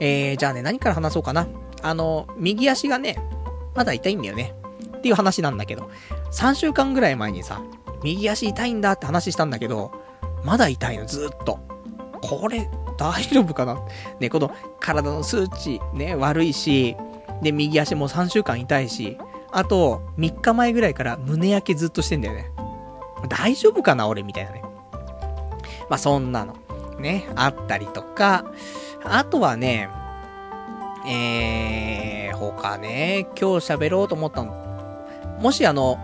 [0.00, 1.48] えー、じゃあね、何から話そうかな。
[1.82, 3.18] あの、右足がね、
[3.74, 4.54] まだ痛いんだよね。
[4.96, 5.90] っていう話なんだけど、
[6.32, 7.60] 3週間ぐらい前にさ、
[8.02, 9.92] 右足痛いんだって話したんだけど、
[10.44, 11.58] まだ痛いの、ずっと。
[12.20, 13.80] これ、大丈夫かな？
[14.20, 14.50] ね、この
[14.80, 16.96] 体の数値ね、悪いし、
[17.42, 19.18] で、右足も3週間痛いし、
[19.50, 22.50] あと、3日前ぐらいから胸焼けずっとしてんだよね。
[23.28, 24.62] 大丈夫かな俺みたいなね。
[25.88, 26.56] まあ、そんなの。
[26.98, 28.44] ね、あったりとか、
[29.04, 29.88] あとはね、
[31.06, 34.52] えー、他ね、今日喋ろうと思ったの。
[35.40, 35.98] もしあの、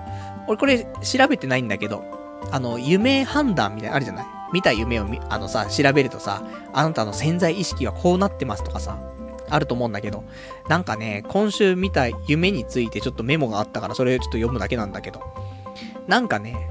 [0.49, 2.03] 俺これ調べてないんだけど、
[2.51, 4.27] あの、夢判断みたいなあるじゃない？
[4.53, 6.43] 見た夢をあのさ、調べるとさ、
[6.73, 8.99] あなたの潜在意識はこうなってますとかさ、
[9.51, 10.25] あると思うんだけど、
[10.69, 15.21] なんかね、今週見た夢についてちょっとメモがあったから、それをちょっと読むだけなんだけど、
[16.07, 16.71] なんかね、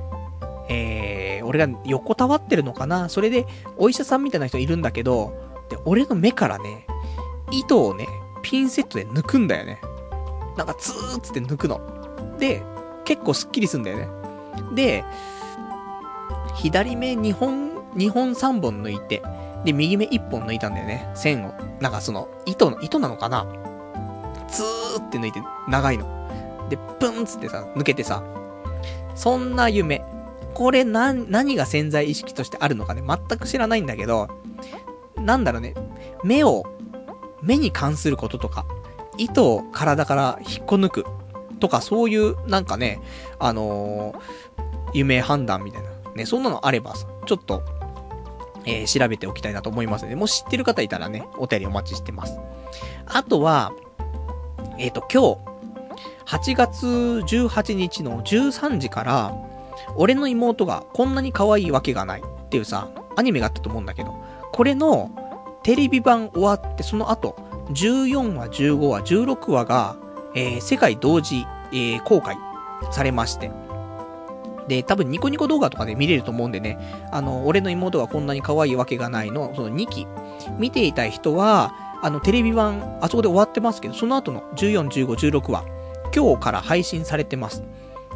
[0.70, 3.10] えー、俺が横たわってるのかな？
[3.10, 3.46] それで、
[3.78, 5.34] お医者さんみたいな人いるんだけど、
[5.70, 6.88] で、俺の目からね、
[7.52, 8.08] 糸をね、
[8.42, 9.80] ピンセットで抜くんだよね。
[10.58, 11.80] なんかツーつって抜くの。
[12.40, 12.64] で、
[13.08, 14.08] 結構スッキリすんだよね。
[14.76, 15.06] で、
[16.56, 19.24] 左目2本、2本3本抜いて、
[19.64, 21.10] で、右目1本抜いたんだよね。
[21.16, 21.54] 線を。
[21.80, 23.48] なんかその、糸の、糸なのかな？
[24.50, 26.06] ツーって抜いて、長いの。
[26.70, 28.24] で、プンつってさ、抜けてさ、
[29.16, 30.04] そんな夢。
[30.54, 34.28] これな、何が潜在意識としてあるのかね、全く知らないんだけど、
[35.16, 35.76] なんだろうね、
[36.24, 36.66] 目を、
[37.42, 38.66] 目に関することとか、
[39.18, 41.06] 糸を体から引っこ抜く
[41.60, 43.02] とか、そういう、なんかね、
[43.40, 44.18] あのー、
[44.94, 45.90] 夢判断みたいな。
[46.16, 47.64] ね、そんなのあればさ、ちょっと、
[48.66, 52.40] えー、調べておきたいなと思いますので、もし知ってる方いたらね、お便りお待ちしてます。
[53.06, 53.72] あとは、
[54.78, 55.58] えっ、ー、と、今日、
[56.26, 59.34] 8月18日の13時から、
[59.96, 64.14] 俺の妹がこんなに可愛いわけがないっていうさ、アニメがあったと思うんだけど、
[64.52, 65.12] これの
[65.64, 67.36] テレビ版終わってその後、
[67.70, 69.98] 14話、15話、16話が、
[70.38, 72.38] えー、世界同時、えー、公開
[72.92, 73.52] されまして。
[74.68, 76.78] で、多分ニコニコ動画とかで見れると思うんでね、
[77.12, 80.08] あの、俺の妹がこんなに可愛いわけがないの、その2期、
[80.60, 81.74] 見ていた人は、
[82.04, 85.66] あの、テレビ版、あそこで終わってますけど、その後の14、15、16話、
[86.16, 87.64] 今日から配信されてます。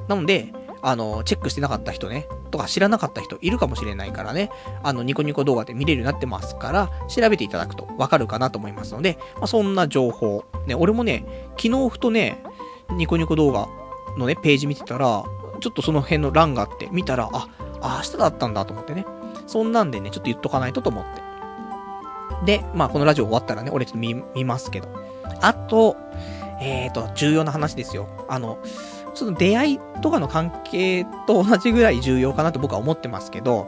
[0.07, 0.53] なので、
[0.83, 4.51] あの、チェックしてなかった人ね、とか知らなかった人いるかもしれないからね、
[4.83, 10.43] あの、ニコニコ動画で見れるようになってますから、調べていただくとわかるかなと思いますので、まあ、そんな情報。
[10.67, 11.25] ね、俺もね、
[11.57, 12.43] 昨日ふとね、
[12.91, 13.67] ニコニコ動画
[14.17, 15.23] のね、ページ見てたら、
[15.59, 17.47] ちょっとその辺の欄があって、見たら、あ、
[17.81, 19.05] 明日だったんだと思ってね。
[19.47, 21.21] そんなんでね、ちょっと言っとかないとと思って。
[22.45, 24.89] で、まあ、このラジオ終わったらね、俺ちょっと見、見ますけど。
[25.41, 25.95] あと、
[26.61, 28.07] えーと、重要な話ですよ。
[28.27, 28.59] あの、
[29.13, 33.67] その出会いとかの関係と同じぐらい重要かなと僕は思ってますけど、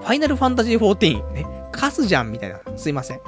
[0.00, 2.60] ファイナルファンタジー14ね、カスじゃんみたいな。
[2.76, 3.20] すいません。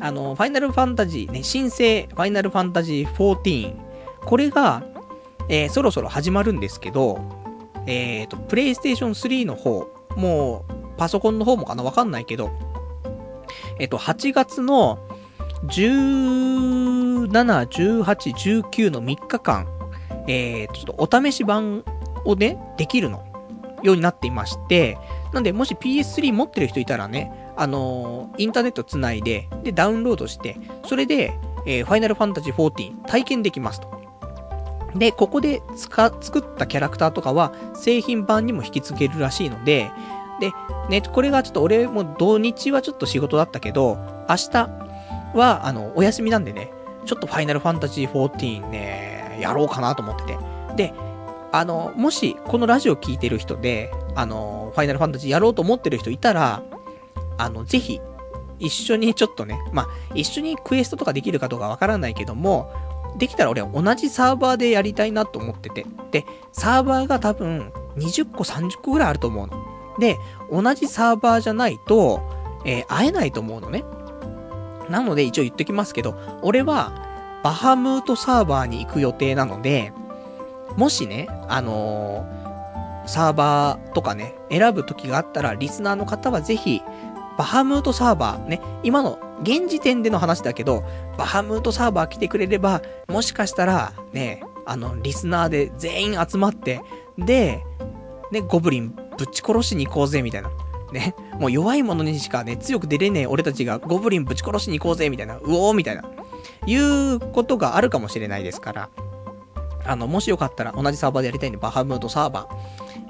[0.00, 3.74] あの、ファイナルファンタジーね、新生ファイナルファンタジー14。
[4.24, 4.84] これが、
[5.48, 7.20] えー、そろそろ始まるんですけど、
[7.86, 12.50] えっ、ー、と、プレイステーション3の方、もう、パソコンの方もかなわかんないけど、
[13.78, 14.98] えっ、ー、と、8月の
[15.66, 18.02] 17、18、
[18.62, 19.66] 19の3日間、
[20.26, 21.82] えー、ちょっとお試し版
[22.24, 23.24] をね、できるの、
[23.82, 24.98] ようになっていまして、
[25.32, 30.56] なんで、もし PS3 持ってる人いたらね、あの、インターネットつないで、で、ダウンロードして、
[30.86, 31.34] それで、
[31.66, 33.98] えー、ファイナルファンタジー14体験できますと。
[34.94, 39.90] で、ここで使、作ったキャラクターとかは、製品版にも引き継げるらしいので、
[40.40, 40.52] で、
[40.88, 43.98] ね、これがちょっと俺も土日はちょっと仕事だったけど、
[44.28, 44.68] 明日
[45.34, 46.70] は、あの、お休みなんでね、
[47.06, 50.38] ちょっとファイナルファンタジー14ね、やろうかなと思ってて。
[50.76, 50.94] で、
[51.50, 56.62] あの、もし、このラジオ聞いてる人で、あの、ファイナルファンタジーやろうと思ってる人いたら、
[57.38, 58.00] あの、ぜひ、
[58.58, 62.72] 一緒にちょっとね、まあ、一緒にクエストとかできるかどうかわからないけども、
[63.16, 65.86] できたら俺は同じサーバーでやりたいなと思ってて。
[66.10, 69.56] で、サーバーが多分20個30個ぐらいあると思うの。
[69.98, 70.18] で、
[70.52, 72.20] 同じサーバーじゃないと、
[72.64, 73.84] えー、会えないと思うのね。
[74.88, 76.92] なので一応言っときますけど、俺は
[77.42, 79.92] バハムートサーバーに行く予定なので、
[80.76, 86.82] もしね、あのー、サーバーとかね、選ぶ時があったら、リスナーの方はぜひ、
[87.38, 90.82] バハムートサーバーね、今の現時点での話だけど、
[91.16, 96.82] バハムートサーバー来てくれれば、もしかしたら、ね、あの、リスナーで全員集まって、
[97.16, 97.64] で、
[98.32, 100.50] ね、ゴブリンぶち殺しに行こうぜ、みたいな。
[100.92, 106.02] ね、もう弱い者にしかね、強く出れねえ俺たちがゴブリンぶち殺しに行こうぜ、みたいな、うおー、みたいな、
[106.66, 108.88] いうことがあるかもしれないですから、
[109.84, 112.48] あの、もしよかったら同じサーバーでやりたいんで、バハムートサーバ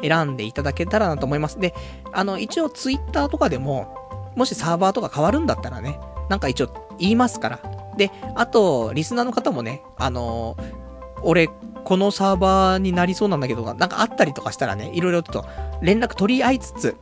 [0.03, 1.59] ー選んでいただけたらなと思います。
[1.59, 1.75] で、
[2.13, 3.98] あの、一応ツイッターとかでも、
[4.39, 7.61] もしサーバーとか変わるんだったらね、なんか一応言いますから。
[7.97, 11.49] で、あと、リスナーの方もね、あのー、俺、
[11.85, 15.49] このサーバーになりそうなんだけど、なんかあったりとかしたらね、いろいろちょっと
[15.83, 16.97] 連絡取り合いつつ、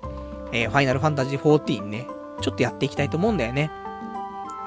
[0.52, 2.06] えー、ファイナルファンタジー14ね、
[2.40, 3.70] ちょっとやっていきたいと思うんだよね。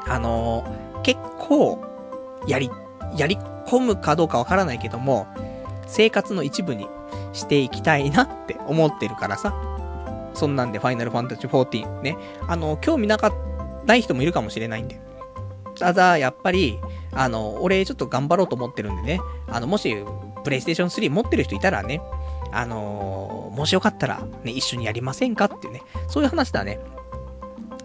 [0.07, 1.84] あのー、結構、
[2.45, 2.70] やり、
[3.17, 5.26] やり込むかどうかわからないけども、
[5.88, 6.88] 生活の一部に
[7.34, 9.78] していきたいなって思ってるからさ。
[10.34, 12.17] そんなんでファイナルファンタジー14ね。
[12.47, 13.32] あの、興味なか、
[13.86, 14.99] ない人もいるかもしれないんで。
[15.77, 16.80] ただ、やっぱり、
[17.11, 19.19] あの、俺ちょっと頑張ろうと思ってるんでね。
[19.47, 19.95] あの、もし、
[20.43, 22.01] プレイステーション3持ってる人いたらね、
[22.51, 25.82] あのー、もしよかったら、ね、一緒にやりませんかっていうね。
[26.07, 26.80] そういう話だね。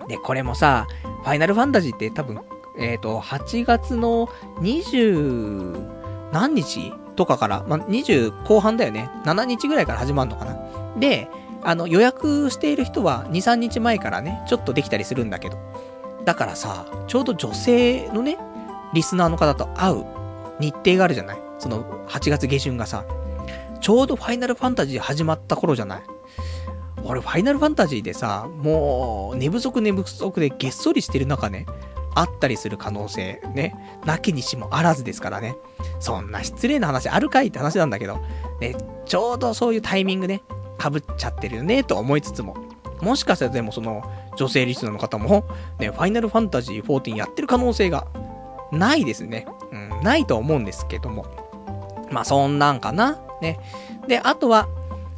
[0.09, 0.87] で、これもさ、
[1.23, 2.41] ファイナルファンタジーって多分、
[2.79, 4.27] えっ、ー、と、8月の
[4.61, 9.11] 20何日とかから、まあ、20後半だよね。
[9.25, 10.59] 7日ぐらいから始まるのかな。
[10.99, 11.29] で、
[11.65, 15.59] あの、予約している人は2、3日前からね、ちょっとできたりするんだけど。
[16.25, 18.39] だからさ、ちょうど女性のね、
[18.93, 20.05] リスナーの方と会う
[20.61, 21.39] 日程があるじゃない？
[21.59, 23.05] その8月下旬がさ、
[23.81, 26.03] ちょうどファイナルファンタジー始まった頃じゃない？
[27.03, 31.67] 俺、ファイナルファンタジーでさ、もう、寝不足寝不足でげっそりしてる中ね、
[32.15, 33.75] あったりする可能性、ね、
[34.07, 35.57] なきにしもあらずですからね。
[36.01, 38.21] そんな失礼な話あるかいって話なんだけど、
[38.61, 40.43] ね、ちょうどそういうタイミングね、
[40.79, 42.57] 被っちゃってるよね、と思いつつも。
[43.01, 44.03] もしかしたらでもその、
[44.37, 45.45] 女性リスナーの方も、
[45.79, 48.07] ね、ファイナルファンタジー14やってる可能性が、
[48.73, 49.47] ないですね。
[49.73, 51.27] うん、ないと思うんですけども。
[52.11, 53.19] まあ、そんなんかな。
[53.41, 53.61] ね。
[54.09, 54.69] で、あとは、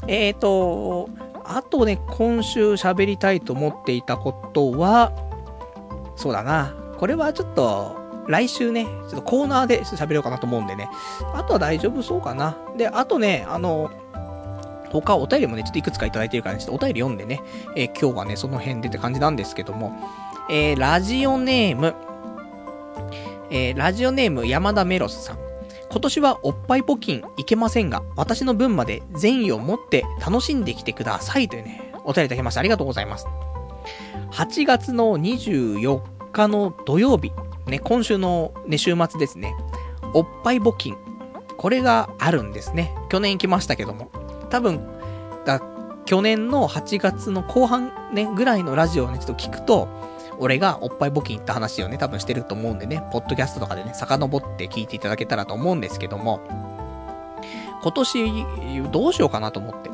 [0.09, 1.09] えっ、ー、と、
[1.45, 5.13] あとね、今週喋りたいと思っていたことは、
[6.17, 6.75] そうだな。
[6.99, 7.97] これはちょっと、
[8.27, 10.89] 来週ね、ちょっとコーナーで喋ろうかなと思うんでね。
[11.35, 12.57] あとは大丈夫そうかな。
[12.77, 13.91] で、あとね、あの、
[15.01, 17.43] 他お便りもね、ちょっといくつかいただいてるからね、ちょっとお便り読んでね、
[17.75, 19.97] えー、今日はね、その辺でって感じなんですけども、
[20.51, 21.95] えー、ラジオネーム、
[23.51, 25.39] えー、ラジオネーム山田メロスさん。
[25.91, 32.61] 今年はおっぱい募金いけませんが、私の分まで善意を持って楽しんできてくださいというね、お便りいただきました。
[32.61, 33.27] ありがとうございます。
[34.33, 36.01] 8月の24
[36.33, 37.33] 日の土曜日、
[37.67, 39.55] ね、今週のね、週末ですね、
[40.13, 40.97] おっぱい募金。
[41.57, 42.95] これがあるんですね。
[43.09, 44.11] 去年行きましたけども。
[44.51, 44.81] 多分、
[45.45, 45.61] だ
[46.05, 49.89] 去年の8月の後半ね、ぐらいのラジオをね、ちょっと聞くと、
[50.39, 56.41] 俺がおっぱい募金行った話をね、多分してると思うんでね、ポッドキャストとかでね、遡って聞いていただけたらと思うんですけども、
[57.83, 58.47] 今年、
[58.91, 59.91] どうしようかなと思って。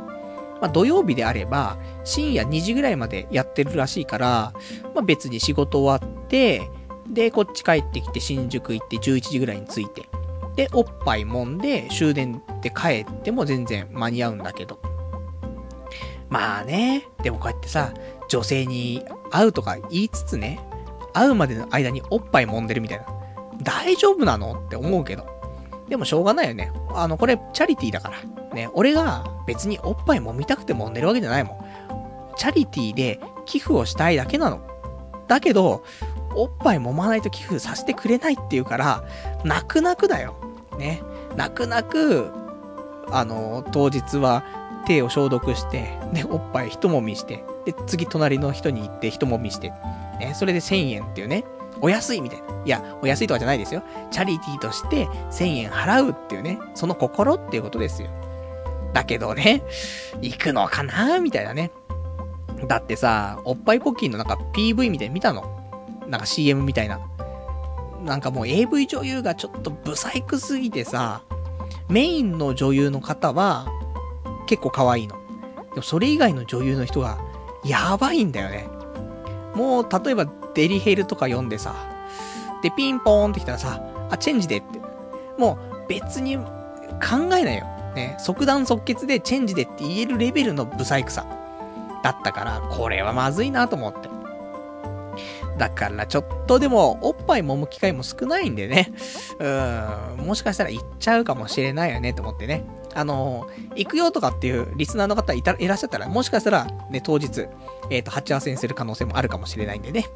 [0.60, 4.52] まあ、土曜日であれば、深夜2時ぐらいまでやってるらしいから、
[4.94, 6.70] まあ、別に仕事終わって、
[7.08, 10.08] で、こっち帰ってきて新宿行って11時ぐらいに着いて、
[10.56, 14.80] で、おっぱい揉んで終電で帰っても全然間に合うんだけど。
[16.28, 17.92] まあね、でもこうやってさ、
[18.28, 20.60] 女性に会うとか言いつつね、
[21.12, 23.06] 会うまでの間におっぱい揉んでるみたいな。
[23.62, 25.26] 大丈夫なのって思うけど。
[25.88, 26.72] でもしょうがないよね。
[26.94, 28.16] あの、これ、チャリティーだから。
[28.54, 32.34] ね、俺が別におっぱい揉みたくて揉んでるわけじゃないもん。
[32.36, 34.60] チャリティーで寄付をしたいだけなの。
[35.28, 35.84] だけど、
[36.34, 39.04] おっぱい揉まないと寄付させてくれないっていうから、
[39.44, 40.34] 泣く泣くだよ。
[40.78, 41.02] ね。
[41.36, 42.30] 泣く泣く、
[43.10, 44.44] あの、当日は
[44.86, 49.70] 手を消毒して、で、おっぱい一揉みして、で、次隣の人に行って一揉みして、
[50.18, 51.44] ね、それで1000円っていうね、
[51.80, 52.46] お安いみたいな。
[52.64, 53.82] いや、お安いとかじゃないですよ。
[54.10, 58.08] チャリティーとして1000円払うっていうね、その心っていうことですよ。
[58.92, 59.62] だけどね、
[60.20, 61.70] 行くのかなみたいなね。
[62.68, 65.61] だってさ、おっぱいポッキーのなんか PV みたいに見たの
[66.08, 67.00] なんか CM みたいな。
[68.04, 71.22] なんかもう AV 女優がちょっとブサイクすぎてさ、
[71.88, 73.66] メインの女優の方は
[74.46, 75.16] 結構可愛いの。
[75.70, 77.18] でもそれ以外の女優の人が
[77.64, 78.68] やばいんだよね。
[79.54, 81.74] もう例えばデリヘルとか読んでさ、
[82.62, 83.80] でピンポーンってきたらさ、
[84.10, 84.80] あ、チェンジでって。
[85.38, 86.44] もう別に考
[87.36, 87.66] えないよ。
[87.94, 91.26] ね、即断即決でチェンジでって言えるレベルのブサイクさ
[92.02, 94.11] だったから、これはまずいなと思って。
[95.58, 98.92] だからちょっとでも、おっぱい揉む機会も少ないんでね。
[99.38, 102.64] うーん、もしかしたら行っちゃうかもしれないよね、と思ってね。
[102.94, 107.48] あのー、行くよとかっていうリスナーの方いたいらっしゃったら、もしかしたら、ね、当日、
[107.90, 110.06] えっ、ー、と、鉢合わせにする可能性もあるかもしれないんでね。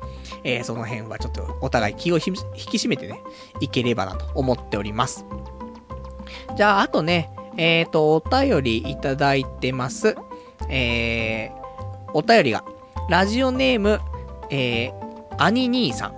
[0.45, 2.31] えー、その辺はちょっとお互い気を引き
[2.77, 3.21] 締めてね、
[3.61, 5.25] いければなと思っております。
[6.57, 10.15] じゃあ、あとね、えっ、と、お便りいただいてます。
[10.69, 12.65] えー、お便りが、
[13.09, 14.01] ラジオネーム、
[14.51, 15.06] えー、
[15.39, 16.15] アニ兄さん。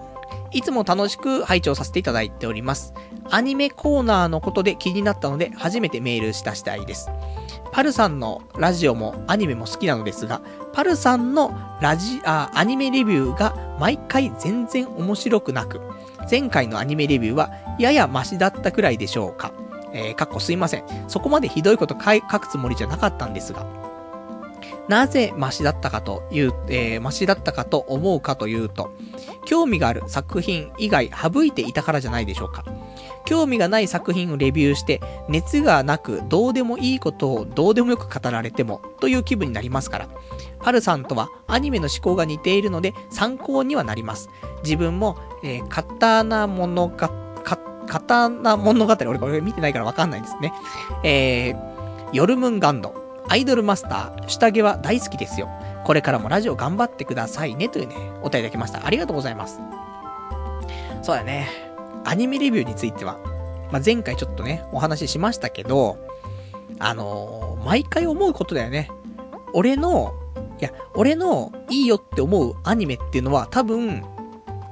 [0.50, 2.94] いつも楽しく拝聴させていただいております。
[3.30, 7.10] アニメコーナーのことで気になったので、初めてメールした次第です。
[7.70, 10.40] パルさんのラジオもアニメも好きなのですが、
[10.72, 15.80] パルさんのラジ、あ、アニメレビューが毎回全然面白くなく、
[16.30, 19.52] 前回のアニメレビューはややマシだったくらいでしょうか。
[19.92, 20.84] えー、かっこすいません。
[21.08, 23.87] そこまでひどいこと書くつもりじゃなかったんですが。
[24.88, 28.90] なぜマシだったかという、えー、マシだったかと思うかというと、
[29.44, 32.64] 興味がある作品以外省いていたからじゃないでしょうか。
[33.26, 40.08] 興味がない作品をレビューして、熱がなくどうでもいいことをどうでもよく語られても、という気分になりますから。
[40.60, 44.30] アルさんとはアニメの思考が似ているので参考にはなります。
[44.64, 47.10] 自分も、えー、刀物が、
[47.44, 50.52] か、刀物語、俺これ見てないからわかんないですね。
[51.04, 51.56] えー、
[52.12, 55.50] ヨルムンガンド、アイドルマスター、下着は大好きですよ。
[55.84, 58.86] これからもラジオ頑張ってくださいね、というね、お便りいただきました。
[58.86, 59.60] ありがとうございます。
[61.02, 61.48] そうだね。
[62.04, 63.18] アニメレビューについては、
[63.70, 65.98] まあ、前回ちょっとね、お話ししましたけど、
[66.78, 68.90] あのー、毎回思うことだよね。
[69.52, 70.14] 俺の、
[70.58, 74.04] いや、俺のいいよって思うアニメっていうのは多分、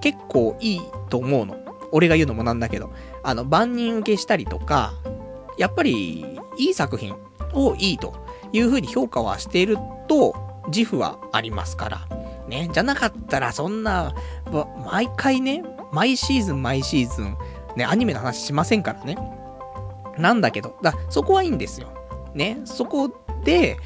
[0.01, 0.81] 結構いい
[1.11, 1.59] と思うの。
[1.93, 2.91] 俺が言うのもなんだけど。
[3.23, 4.95] あの、万人受けしたりとか、
[5.59, 6.25] やっぱり、
[6.59, 7.15] いい作品
[7.53, 9.78] をいいという風に評価はしている
[10.09, 10.34] と、
[10.68, 12.09] 自負はありますから。
[12.49, 12.68] ね。
[12.72, 14.14] じゃなかったら、そんな、
[14.90, 17.36] 毎回ね、毎シーズン毎シーズン、
[17.76, 19.16] ね、アニメの話しませんからね。
[20.18, 21.88] なんだけど、だそこはいいんですよ。
[22.34, 22.59] ね。
[22.64, 23.11] そこ
[23.44, 23.76] で、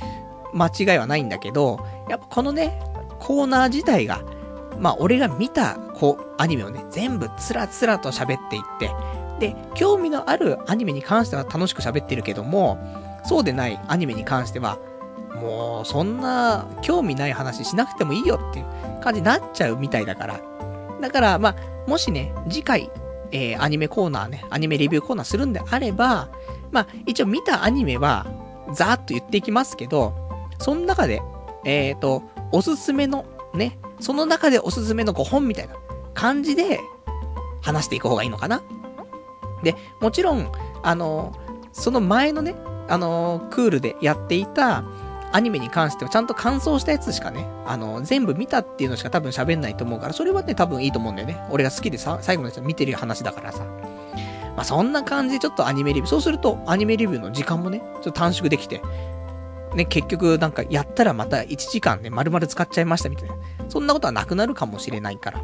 [0.53, 2.81] 間違いはないんだけど、やっぱこのね、
[3.19, 4.23] コーナー自体が、
[4.79, 8.91] まあ、俺が見た、こう、アニメをね、全部つらつらと喋っていって、
[9.39, 12.79] で、興味のあるアニメに関しては楽しく喋ってるけども、
[13.25, 14.79] そうでないアニメに関しては、
[15.41, 18.67] もう、そんな、興味ない話しなくてもいいよっていう
[19.03, 20.41] 感じになっちゃうみたいだから。
[21.01, 21.57] だから、まあ、
[21.89, 22.91] もしね、次回、
[23.33, 26.29] えー、アニメコーナーね、アニメレビューコーナーするんであれば、
[26.73, 28.27] まあ、一応見たアニメは、
[28.75, 30.15] ざーっと言っていきますけど、
[30.59, 31.23] その中で、
[31.65, 35.75] えっ、ー、と、おすすめの、ね、その中でおすすめの5本みたいな
[36.15, 36.81] 感じで、
[37.63, 38.63] 話していく方がいいのかな
[39.63, 40.51] で、もちろん、
[40.83, 41.33] あの、
[41.73, 42.55] その前のね、
[42.91, 44.85] あの、クールでやっていた、
[45.33, 51.41] アニメに関してはちゃんと感想したやつしかね、あの、全部見たっていうのしか多分喋んないと思うから、それはね、多分いいと思うんだよね。
[51.51, 53.65] 俺が好きでさ、最後のやつ見てる話だからさ。
[54.57, 58.83] まあ、そんな感じでちょっとアニメレビュー、そうするとアニメレビューの時間もね、ちょっと短縮できて、
[59.75, 63.37] ね、結局なんかやったらまた1時間ね、丸々使っちゃいましたみたいな。
[63.69, 65.41] そんなことはなくなるかもしれないから。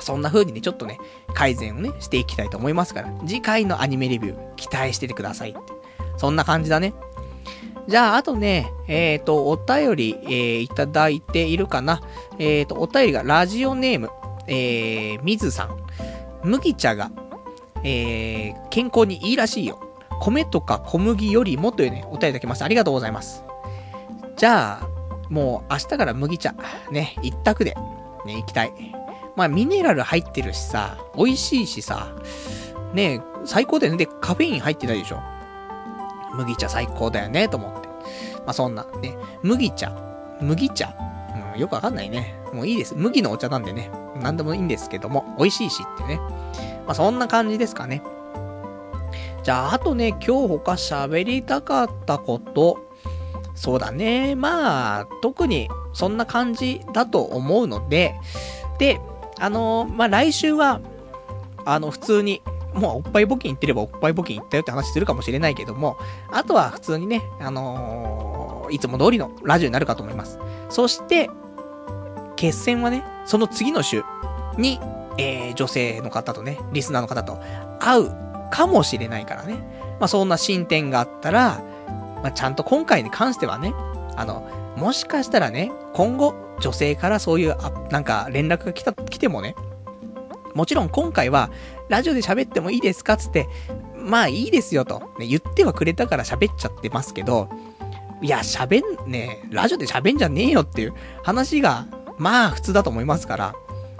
[0.00, 0.98] そんな風にね、ちょっとね、
[1.34, 5.77] 改善をね、していきたいと思いますから、次回のアニメレビュー、期待しててくださいって。
[6.18, 6.92] そんな感じだね。
[7.86, 12.02] じゃあ、あとね、えっ、ー、と、お便り、えー、いただいているかな。
[12.38, 14.10] えっ、ー、と、お便りがラジオネーム、
[14.46, 15.76] えー、みずさん。
[16.44, 17.10] 麦茶が、
[17.82, 19.80] えー、健康にいいらしいよ。
[20.20, 22.66] 米とか小麦よりもというね、お便りいただきました。
[22.66, 23.44] ありがとうございます。
[24.36, 24.88] じゃあ、
[25.30, 26.54] もう明日から麦茶、
[26.90, 27.74] ね、一択で、
[28.26, 28.72] ね、行きたい。
[29.36, 32.14] まあ、ミネラル入ってるしさ、美味しいしさ、
[32.92, 33.98] ね、最高だよね。
[33.98, 35.22] で、カフェイン入ってないでしょ。
[36.34, 37.88] 麦茶最高だよね、と思って。
[38.38, 39.92] まあ、そんな、ね、麦茶、
[40.40, 40.94] 麦茶、
[41.54, 42.34] うん、よくわかんないね。
[42.52, 42.94] もういいです。
[42.96, 46.20] 麦のお茶なんでね、なんでもいいんですけども、美味しいしってね。
[46.86, 48.02] まあ、そんな感じですかね。
[49.42, 52.88] じゃあ、あとね、今日他喋りたかったこと、
[53.54, 54.34] そうだね。
[54.34, 58.14] まあ、特にそんな感じだと思うので、
[58.78, 59.00] で、
[59.40, 60.80] あのー、まあ来週は、
[61.64, 62.42] あの、普通に
[62.78, 65.98] もうおっぱい募金行ってればおっぱい募金行ったよって話するかもしれないけども、
[66.30, 70.38] あとは普通にね、あのー、いつも通りのラジオになるかと思います。
[70.68, 71.30] そして、
[72.36, 74.04] 決戦はね、その次の週
[74.56, 74.80] に、
[75.18, 77.40] えー、女性の方とね、リスナーの方と
[77.80, 78.10] 会う
[78.50, 79.54] かもしれないからね。
[79.98, 81.60] まあ、そんな進展があったら、
[82.22, 83.74] まあ、ちゃんと今回に関してはね、
[84.16, 89.54] あの、もしかしたらね、今後、女性からそういう、あ、なんか連絡が来た、来てもね、
[90.54, 91.50] もちろん今回は、
[91.88, 93.16] ラジオで喋ってもいいですか？
[93.16, 93.48] つって、
[93.94, 97.48] まあいいですよと、ね、言ってはくれたから喋っちゃってますけど、
[98.20, 101.86] いや、喋ん、ねラジオで喋んじゃねえよっていう話が、
[102.18, 103.54] まあ普通だと思いますから、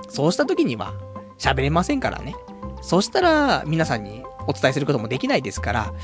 [0.09, 0.95] そうした時には
[1.39, 2.35] 喋れませんからね。
[2.83, 5.95] そしたら皆さんにお伝えすることもできないですから、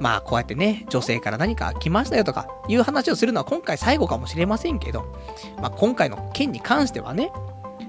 [0.00, 5.14] まあこうやってね、女性から何か来ましたよとかいう話をするのは今回最後かもしれませんけど、
[5.60, 7.30] まあ今回の件に関してはね、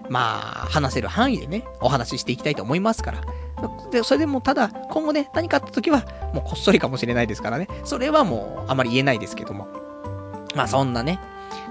[0.10, 3.22] まあ話せる範囲でね、お話ししていきたいと思いますから、
[3.92, 6.04] で、それでもただ、今後ね、何かあった時は、
[6.34, 7.68] もうこっそりかもしれないですからね。
[7.86, 9.68] それはもう、あまり言えないですけども。
[10.56, 11.20] まあそんなね、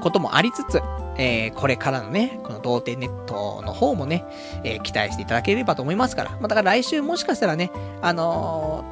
[0.02, 0.80] こともありつつ、
[1.16, 4.24] えー、これからのね、この童貞ネットの方もね、
[4.64, 6.30] えー、期待していただければと思いますから。
[6.30, 8.84] まあだから来週もしかしたらね、あの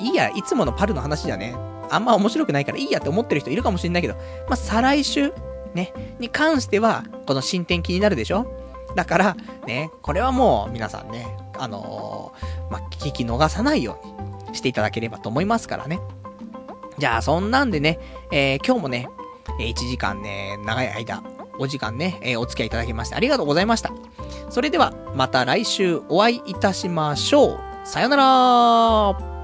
[0.00, 1.54] ー、いいや、いつものパルの話じゃね、
[1.90, 4.14] あんま面白くないからいいやって思ってる人いるかもしれないけど、
[4.48, 5.32] まあ再来週、
[5.74, 8.46] ね、に関しては、この進展気になるでしょ？
[8.98, 14.00] だから、ね、これはもう皆さんね、あのー、まあ、聞き逃さないよ
[14.48, 16.00] うにしていただければと思いますからね。
[16.98, 18.00] じゃあ、そんなんでね、
[18.32, 19.08] えー、今日もね、
[19.60, 21.22] え、1時間ね、長い間、
[21.60, 23.92] お時間ね、えー、お付き合いいただきましてありがとうございました。
[24.50, 27.58] それでは、また来週お会いいたしましょう。
[27.84, 29.37] さよなら